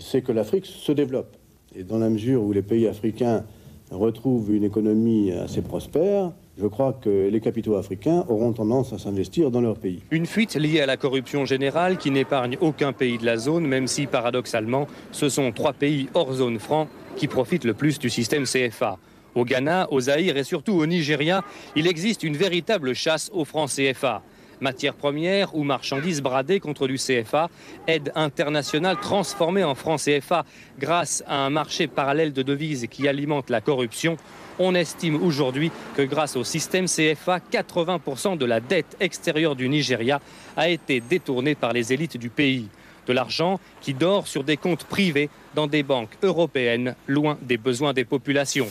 c'est 0.00 0.22
que 0.22 0.32
l'Afrique 0.32 0.66
se 0.66 0.92
développe. 0.92 1.36
Et 1.76 1.84
dans 1.84 1.98
la 1.98 2.08
mesure 2.08 2.42
où 2.42 2.52
les 2.52 2.62
pays 2.62 2.86
africains 2.86 3.44
retrouvent 3.90 4.54
une 4.54 4.64
économie 4.64 5.30
assez 5.32 5.60
prospère, 5.60 6.32
je 6.58 6.66
crois 6.66 6.92
que 6.92 7.28
les 7.28 7.40
capitaux 7.40 7.76
africains 7.76 8.24
auront 8.28 8.52
tendance 8.52 8.92
à 8.92 8.98
s'investir 8.98 9.50
dans 9.50 9.60
leur 9.60 9.78
pays. 9.78 10.02
Une 10.10 10.26
fuite 10.26 10.54
liée 10.54 10.80
à 10.80 10.86
la 10.86 10.96
corruption 10.96 11.44
générale 11.44 11.96
qui 11.96 12.10
n'épargne 12.10 12.56
aucun 12.60 12.92
pays 12.92 13.18
de 13.18 13.24
la 13.24 13.36
zone, 13.36 13.66
même 13.66 13.86
si 13.86 14.06
paradoxalement, 14.06 14.86
ce 15.12 15.28
sont 15.28 15.52
trois 15.52 15.72
pays 15.72 16.08
hors 16.14 16.32
zone 16.32 16.58
franc 16.58 16.88
qui 17.16 17.26
profitent 17.26 17.64
le 17.64 17.74
plus 17.74 17.98
du 17.98 18.10
système 18.10 18.44
CFA. 18.44 18.98
Au 19.34 19.44
Ghana, 19.44 19.90
au 19.90 20.00
Zaïre 20.00 20.36
et 20.36 20.44
surtout 20.44 20.74
au 20.74 20.86
Nigeria, 20.86 21.42
il 21.74 21.86
existe 21.86 22.22
une 22.22 22.36
véritable 22.36 22.94
chasse 22.94 23.30
aux 23.32 23.46
francs 23.46 23.70
CFA. 23.70 24.22
Matières 24.62 24.94
premières 24.94 25.56
ou 25.56 25.64
marchandises 25.64 26.22
bradées 26.22 26.60
contre 26.60 26.86
du 26.86 26.94
CFA, 26.94 27.50
aide 27.88 28.12
internationale 28.14 28.96
transformée 29.02 29.64
en 29.64 29.74
francs 29.74 30.00
CFA 30.00 30.44
grâce 30.78 31.24
à 31.26 31.44
un 31.44 31.50
marché 31.50 31.88
parallèle 31.88 32.32
de 32.32 32.42
devises 32.42 32.86
qui 32.88 33.08
alimente 33.08 33.50
la 33.50 33.60
corruption. 33.60 34.16
On 34.60 34.76
estime 34.76 35.20
aujourd'hui 35.20 35.72
que 35.96 36.02
grâce 36.02 36.36
au 36.36 36.44
système 36.44 36.86
CFA, 36.86 37.40
80% 37.52 38.38
de 38.38 38.44
la 38.44 38.60
dette 38.60 38.96
extérieure 39.00 39.56
du 39.56 39.68
Nigeria 39.68 40.20
a 40.56 40.68
été 40.68 41.00
détournée 41.00 41.56
par 41.56 41.72
les 41.72 41.92
élites 41.92 42.16
du 42.16 42.30
pays. 42.30 42.68
De 43.08 43.12
l'argent 43.12 43.58
qui 43.80 43.94
dort 43.94 44.28
sur 44.28 44.44
des 44.44 44.56
comptes 44.56 44.84
privés 44.84 45.28
dans 45.56 45.66
des 45.66 45.82
banques 45.82 46.16
européennes, 46.22 46.94
loin 47.08 47.36
des 47.42 47.56
besoins 47.56 47.94
des 47.94 48.04
populations. 48.04 48.68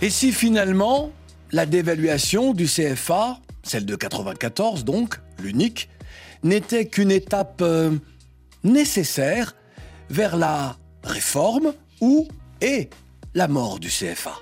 Et 0.00 0.08
si 0.08 0.32
finalement 0.32 1.12
la 1.52 1.66
dévaluation 1.66 2.54
du 2.54 2.64
CFA, 2.64 3.40
celle 3.68 3.86
de 3.86 3.96
94 3.96 4.84
donc, 4.84 5.20
l'unique, 5.38 5.88
n'était 6.42 6.86
qu'une 6.86 7.10
étape 7.10 7.60
euh, 7.62 7.96
nécessaire 8.64 9.54
vers 10.10 10.36
la 10.36 10.76
réforme 11.04 11.72
ou 12.00 12.28
et 12.60 12.90
la 13.34 13.48
mort 13.48 13.78
du 13.78 13.88
CFA. 13.88 14.34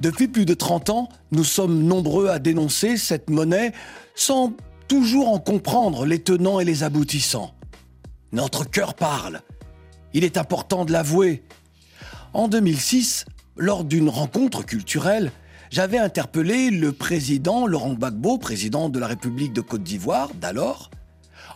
Depuis 0.00 0.28
plus 0.28 0.44
de 0.44 0.54
30 0.54 0.90
ans, 0.90 1.08
nous 1.32 1.44
sommes 1.44 1.82
nombreux 1.82 2.28
à 2.28 2.38
dénoncer 2.38 2.96
cette 2.96 3.30
monnaie 3.30 3.72
sans 4.14 4.52
toujours 4.88 5.28
en 5.28 5.38
comprendre 5.38 6.06
les 6.06 6.22
tenants 6.22 6.60
et 6.60 6.64
les 6.64 6.82
aboutissants. 6.82 7.54
Notre 8.32 8.68
cœur 8.68 8.94
parle. 8.94 9.40
Il 10.12 10.24
est 10.24 10.36
important 10.36 10.84
de 10.84 10.92
l'avouer. 10.92 11.42
En 12.32 12.48
2006, 12.48 13.24
lors 13.56 13.84
d'une 13.84 14.08
rencontre 14.08 14.64
culturelle, 14.64 15.32
j'avais 15.74 15.98
interpellé 15.98 16.70
le 16.70 16.92
président 16.92 17.66
Laurent 17.66 17.94
Gbagbo, 17.94 18.38
président 18.38 18.88
de 18.88 19.00
la 19.00 19.08
République 19.08 19.52
de 19.52 19.60
Côte 19.60 19.82
d'Ivoire 19.82 20.32
d'alors, 20.34 20.88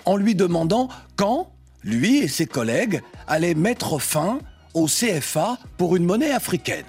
en 0.06 0.16
lui 0.16 0.34
demandant 0.34 0.88
quand 1.14 1.52
lui 1.84 2.18
et 2.18 2.26
ses 2.26 2.46
collègues 2.46 3.00
allaient 3.28 3.54
mettre 3.54 4.00
fin 4.00 4.40
au 4.74 4.86
CFA 4.86 5.56
pour 5.76 5.94
une 5.94 6.04
monnaie 6.04 6.32
africaine. 6.32 6.84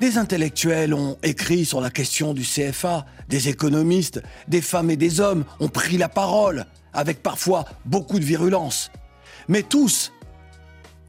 Des 0.00 0.18
intellectuels 0.18 0.92
ont 0.92 1.16
écrit 1.22 1.64
sur 1.64 1.80
la 1.80 1.88
question 1.88 2.34
du 2.34 2.42
CFA, 2.42 3.06
des 3.28 3.48
économistes, 3.48 4.20
des 4.48 4.60
femmes 4.60 4.90
et 4.90 4.96
des 4.96 5.20
hommes 5.20 5.44
ont 5.60 5.68
pris 5.68 5.98
la 5.98 6.08
parole, 6.08 6.66
avec 6.94 7.22
parfois 7.22 7.64
beaucoup 7.84 8.18
de 8.18 8.24
virulence. 8.24 8.90
Mais 9.46 9.62
tous, 9.62 10.12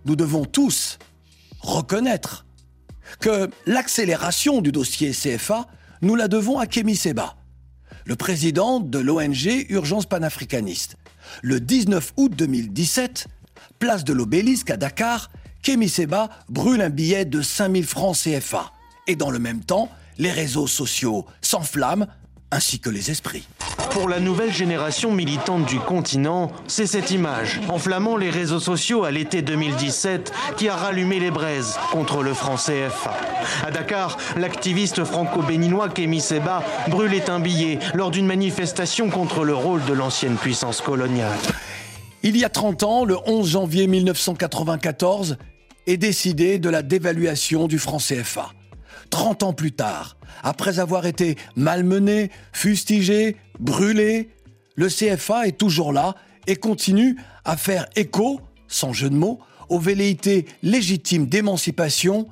nous 0.05 0.16
devons 0.16 0.45
tous 0.45 0.99
reconnaître 1.62 2.45
que 3.20 3.49
l'accélération 3.66 4.62
du 4.62 4.72
dossier 4.72 5.12
CFA, 5.12 5.68
nous 6.01 6.16
la 6.16 6.28
devons 6.28 6.60
à 6.60 6.68
Kémy 6.68 6.95
Seba, 6.95 7.36
le 8.05 8.16
président 8.16 8.80
de 8.80 8.99
l'ONG 8.99 9.66
Urgence 9.70 10.05
panafricaniste. 10.05 10.97
Le 11.41 11.60
19 11.60 12.14
août 12.18 12.32
2017, 12.36 13.28
place 13.78 14.03
de 14.03 14.14
l'obélisque 14.14 14.70
à 14.72 14.78
Dakar, 14.78 15.30
Kémy 15.62 15.89
Seba 15.89 16.30
brûle 16.47 16.82
un 16.82 16.89
billet 16.89 17.26
de 17.26 17.41
5000 17.41 17.86
francs 17.86 18.18
CFA. 18.18 18.72
Et 19.07 19.16
dans 19.16 19.30
le 19.30 19.39
même 19.39 19.64
temps, 19.64 19.89
les 20.18 20.32
réseaux 20.32 20.68
sociaux 20.68 21.26
s'enflamment, 21.41 22.07
ainsi 22.52 22.80
que 22.80 22.89
les 22.89 23.12
esprits. 23.12 23.47
Pour 23.91 24.08
la 24.08 24.20
nouvelle 24.20 24.54
génération 24.54 25.12
militante 25.12 25.66
du 25.66 25.80
continent, 25.80 26.52
c'est 26.68 26.86
cette 26.86 27.12
image, 27.12 27.60
enflammant 27.70 28.18
les 28.18 28.30
réseaux 28.30 28.60
sociaux 28.60 29.04
à 29.04 29.12
l'été 29.12 29.41
2017, 29.41 30.32
qui 30.58 30.70
a 30.70 30.76
rallumé 30.76 31.20
les 31.20 31.32
braises 31.32 31.78
contre 31.91 32.24
le 32.24 32.34
franc 32.34 32.56
CFA. 32.56 33.16
À 33.66 33.72
Dakar, 33.72 34.18
l'activiste 34.38 35.04
franco-béninois 35.04 35.89
Kémy 35.89 36.22
Seba 36.22 36.64
brûlait 36.88 37.30
un 37.30 37.39
billet 37.39 37.80
lors 37.93 38.12
d'une 38.12 38.28
manifestation 38.28 39.10
contre 39.10 39.43
le 39.43 39.56
rôle 39.56 39.84
de 39.86 39.93
l'ancienne 39.93 40.38
puissance 40.38 40.82
coloniale. 40.82 41.38
Il 42.22 42.38
y 42.38 42.43
a 42.43 42.50
30 42.50 42.84
ans, 42.84 43.06
le 43.06 43.18
11 43.26 43.50
janvier 43.50 43.88
1994, 43.88 45.38
est 45.88 45.97
décidé 45.97 46.60
de 46.60 46.70
la 46.70 46.84
dévaluation 46.84 47.68
du 47.68 47.80
franc 47.80 47.97
CFA. 47.97 48.52
30 49.10 49.43
ans 49.43 49.53
plus 49.53 49.72
tard, 49.72 50.18
après 50.43 50.80
avoir 50.80 51.05
été 51.05 51.38
malmené, 51.55 52.32
fustigé, 52.53 53.38
brûlé, 53.60 54.30
le 54.76 54.88
CFA 54.88 55.47
est 55.47 55.57
toujours 55.57 55.91
là 55.91 56.16
et 56.47 56.55
continue 56.55 57.18
à 57.45 57.57
faire 57.57 57.88
écho, 57.95 58.39
sans 58.68 58.93
jeu 58.93 59.10
de 59.10 59.16
mots, 59.16 59.39
aux 59.68 59.80
velléités 59.80 60.45
légitimes 60.64 61.28
d'émancipation 61.28 62.28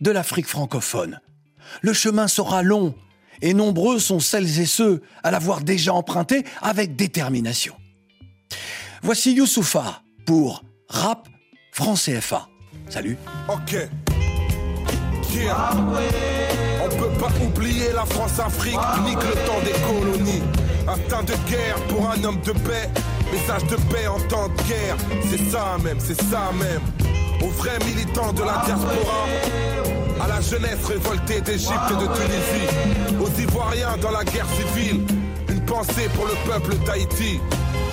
de 0.00 0.10
l'Afrique 0.10 0.46
francophone. 0.46 1.20
Le 1.82 1.92
chemin 1.92 2.28
sera 2.28 2.62
long 2.62 2.94
et 3.42 3.54
nombreux 3.54 3.98
sont 3.98 4.20
celles 4.20 4.60
et 4.60 4.66
ceux 4.66 5.02
à 5.22 5.30
l'avoir 5.30 5.60
déjà 5.60 5.92
emprunté 5.92 6.44
avec 6.60 6.96
détermination. 6.96 7.74
Voici 9.02 9.32
Youssoufa 9.32 10.02
pour 10.26 10.64
Rap 10.88 11.28
France 11.72 12.06
CFA. 12.06 12.48
Salut. 12.88 13.16
Yeah. 15.38 15.70
On 16.82 16.88
peut 16.88 17.18
pas 17.18 17.30
oublier 17.44 17.92
la 17.94 18.04
France-Afrique, 18.04 18.78
nique 19.04 19.22
le 19.22 19.34
temps 19.46 19.60
des 19.64 19.72
colonies. 19.86 20.42
Instinct 20.88 21.22
de 21.22 21.34
guerre 21.48 21.76
pour 21.88 22.10
un 22.10 22.24
homme 22.24 22.40
de 22.40 22.52
paix, 22.52 22.90
message 23.32 23.64
de 23.70 23.76
paix 23.92 24.08
en 24.08 24.18
temps 24.28 24.48
de 24.48 24.62
guerre. 24.68 24.96
C'est 25.30 25.50
ça 25.50 25.76
même, 25.84 25.98
c'est 26.00 26.20
ça 26.20 26.50
même. 26.58 26.82
Aux 27.42 27.50
vrais 27.50 27.78
militants 27.86 28.32
de 28.32 28.40
la 28.40 28.62
diaspora, 28.64 29.26
à 30.20 30.28
la 30.28 30.40
jeunesse 30.40 30.84
révoltée 30.84 31.40
d'Égypte 31.40 31.90
et 31.90 31.94
de 31.94 32.08
Tunisie, 32.16 33.20
aux 33.20 33.40
Ivoiriens 33.40 33.96
dans 34.00 34.10
la 34.10 34.24
guerre 34.24 34.46
civile, 34.56 35.04
pour 35.86 36.26
le 36.26 36.34
peuple 36.44 36.74
d'Haïti. 36.84 37.40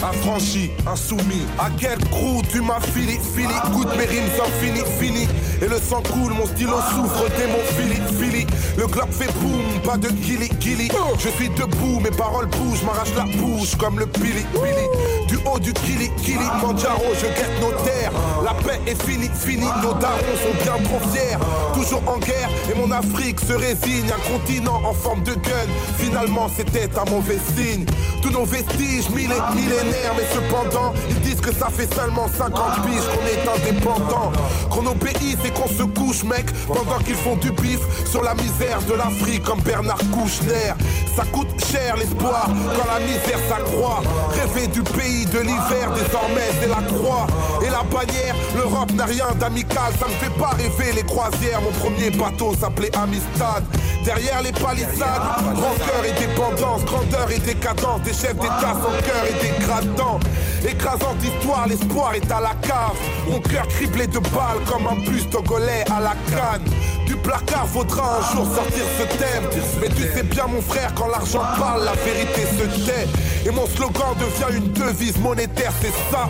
Affranchi, 0.04 0.72
insoumis. 0.88 1.46
À 1.58 1.70
quel 1.80 1.98
crew 2.10 2.42
tu 2.52 2.62
m'as 2.62 2.80
fili, 2.80 3.18
fili, 3.36 3.54
goûte 3.72 3.96
mes 3.98 4.06
rimes 4.06 4.30
sans 4.38 4.50
fini, 4.60 4.82
fini. 5.00 5.28
Et 5.62 5.68
le 5.68 5.78
sang 5.78 6.02
coule, 6.02 6.34
mon 6.34 6.46
stylo 6.48 6.78
souffre, 6.92 7.26
démon 7.38 7.60
fili, 7.78 8.00
fili. 8.20 8.48
Le 8.78 8.88
glock 8.88 9.12
fait 9.12 9.32
boum, 9.40 9.82
pas 9.84 9.98
de 9.98 10.10
gilly, 10.22 10.50
gilly. 10.60 10.90
Je 11.18 11.30
suis 11.30 11.50
debout, 11.50 12.00
mes 12.02 12.12
paroles 12.12 12.48
bougent, 12.48 12.84
m'arrache 12.84 13.16
la 13.16 13.24
bouche 13.38 13.76
comme 13.76 14.00
le 14.00 14.06
pili, 14.08 14.46
pili. 14.54 14.86
Du 15.28 15.38
haut 15.46 15.60
du 15.60 15.74
kili, 15.74 16.10
kili, 16.24 16.46
Manjaro, 16.62 17.14
je 17.16 17.28
guette 17.28 17.62
nos 17.62 17.72
terres. 17.84 18.12
La 18.44 18.54
paix 18.54 18.80
est 18.86 19.02
finie, 19.02 19.30
finie, 19.34 19.70
nos 19.82 19.94
darons 19.94 20.38
sont 20.44 20.64
bien 20.64 20.84
trop 20.84 21.00
fiers. 21.12 21.38
Toujours 21.74 22.04
en 22.08 22.18
guerre, 22.18 22.50
et 22.70 22.78
mon 22.78 22.92
Afrique 22.92 23.40
se 23.40 23.54
résigne. 23.54 24.06
Un 24.06 24.32
continent 24.32 24.82
en 24.84 24.94
forme 24.94 25.24
de 25.24 25.34
gun, 25.34 25.68
finalement 25.98 26.48
c'était 26.56 26.90
un 27.00 27.10
mauvais 27.10 27.40
signe. 27.56 27.75
in 27.76 28.15
Tous 28.26 28.32
nos 28.32 28.46
vestiges, 28.46 29.08
mille 29.12 29.30
millénaires, 29.56 30.16
mais 30.18 30.26
cependant, 30.34 30.94
ils 31.08 31.20
disent 31.20 31.42
que 31.42 31.54
ça 31.54 31.68
fait 31.70 31.88
seulement 31.94 32.28
50 32.28 32.82
piges 32.82 33.04
qu'on 33.14 33.28
est 33.28 33.70
indépendant. 33.70 34.32
Qu'on 34.72 34.88
obéisse 34.88 35.38
et 35.46 35.52
qu'on 35.52 35.68
se 35.68 35.84
couche, 35.84 36.24
mec, 36.24 36.48
pendant 36.66 36.98
qu'ils 37.06 37.18
font 37.18 37.36
du 37.36 37.52
bif 37.52 37.80
sur 38.10 38.24
la 38.24 38.34
misère 38.34 38.82
de 38.90 38.96
l'Afrique 38.96 39.44
comme 39.44 39.62
Bernard 39.62 40.02
Kouchner. 40.12 40.74
Ça 41.16 41.24
coûte 41.32 41.50
cher 41.72 41.98
l'espoir 41.98 42.48
quand 42.76 42.88
la 42.92 43.00
misère 43.06 43.40
s'accroît. 43.48 44.02
Rêver 44.32 44.68
du 44.70 44.82
pays 44.82 45.28
de 45.28 45.40
l'hiver, 45.42 45.92
désormais 45.94 46.50
c'est 46.60 46.68
la 46.68 46.82
croix. 46.98 47.28
Et 47.62 47.70
la 47.70 47.84
bannière, 47.84 48.36
l'Europe 48.56 48.92
n'a 48.94 49.06
rien 49.06 49.28
d'amical, 49.40 49.94
ça 50.00 50.08
me 50.08 50.14
fait 50.14 50.34
pas 50.40 50.50
rêver 50.58 50.94
les 50.96 51.04
croisières. 51.04 51.62
Mon 51.62 51.72
premier 51.80 52.10
bateau 52.10 52.56
s'appelait 52.60 52.96
Amistad. 52.98 53.64
Derrière 54.04 54.42
les 54.44 54.52
palissades, 54.52 55.22
rancœur 55.56 56.06
et 56.06 56.20
dépendance, 56.20 56.86
grandeur 56.86 57.32
et 57.32 57.40
décadence, 57.40 58.02
chefs 58.16 58.36
d'État 58.36 58.74
sans 58.82 58.98
cœur 59.04 59.24
et 59.28 59.48
dégradant. 59.48 60.20
Écrasante 60.68 61.24
histoire, 61.24 61.68
l'espoir 61.68 62.14
est 62.16 62.32
à 62.32 62.40
la 62.40 62.56
cave. 62.62 62.98
Mon 63.30 63.40
cœur 63.40 63.68
criblé 63.68 64.08
de 64.08 64.20
balles 64.20 64.62
comme 64.68 64.88
un 64.88 64.96
bus 65.02 65.30
togolais 65.30 65.84
à 65.96 66.00
la 66.00 66.16
canne. 66.30 66.64
Du 67.06 67.16
placard 67.16 67.68
faudra 67.68 68.18
un 68.18 68.34
jour 68.34 68.46
sortir 68.46 68.84
ce 68.98 69.18
thème. 69.18 69.44
Mais 69.82 69.90
tu 69.90 70.04
sais 70.04 70.24
bien, 70.24 70.48
mon 70.48 70.62
frère, 70.62 70.94
quand 70.96 71.08
l'argent 71.08 71.44
parle, 71.60 71.84
la 71.84 71.94
vérité 71.94 72.42
se 72.42 72.86
tait. 72.86 73.08
Et 73.46 73.52
mon 73.52 73.68
slogan 73.68 74.16
devient 74.20 74.58
une 74.58 74.72
devise 74.72 75.18
monétaire, 75.20 75.72
c'est 75.82 75.94
ça. 76.12 76.28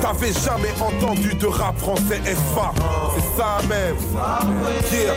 T'avais 0.00 0.32
jamais 0.32 0.72
entendu 0.80 1.34
de 1.34 1.46
rap 1.46 1.78
français 1.78 2.20
FA. 2.24 2.72
C'est 3.16 3.40
ça 3.40 3.58
même. 3.68 3.96
Yeah. 4.92 5.14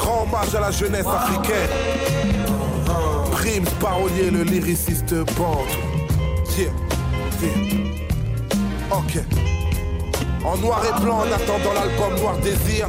Rends 0.00 0.22
hommage 0.22 0.54
à 0.54 0.60
la 0.60 0.70
jeunesse 0.70 1.06
africaine. 1.06 2.33
Parolier, 3.78 4.30
le 4.30 4.42
lyriciste 4.42 5.14
bande. 5.36 5.68
Yeah. 6.56 6.72
Yeah. 7.42 7.52
Ok. 8.90 9.18
En 10.42 10.56
noir 10.56 10.82
et 10.86 11.00
blanc, 11.02 11.18
en 11.18 11.30
attendant 11.30 11.74
l'album 11.74 12.18
Noir 12.20 12.38
Désir, 12.38 12.88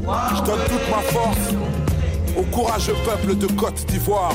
je 0.00 0.42
donne 0.42 0.60
toute 0.64 0.90
ma 0.90 1.02
force 1.02 1.52
au 2.34 2.42
courageux 2.44 2.96
peuple 3.04 3.34
de 3.36 3.46
Côte 3.48 3.84
d'Ivoire. 3.88 4.32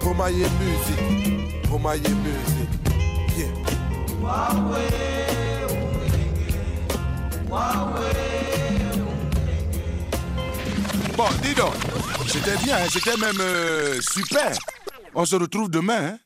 Pomaye 0.00 0.34
musique, 0.34 1.62
Pomaye 1.70 2.00
musique. 2.00 2.68
Yeah. 3.38 3.48
Bon, 11.16 11.26
dis 11.42 11.54
donc, 11.54 11.72
c'était 12.26 12.56
bien, 12.64 12.76
c'était 12.90 13.16
même 13.16 13.40
euh, 13.40 14.00
super. 14.00 14.50
On 15.14 15.24
se 15.24 15.36
retrouve 15.36 15.70
demain. 15.70 16.14
hein. 16.14 16.18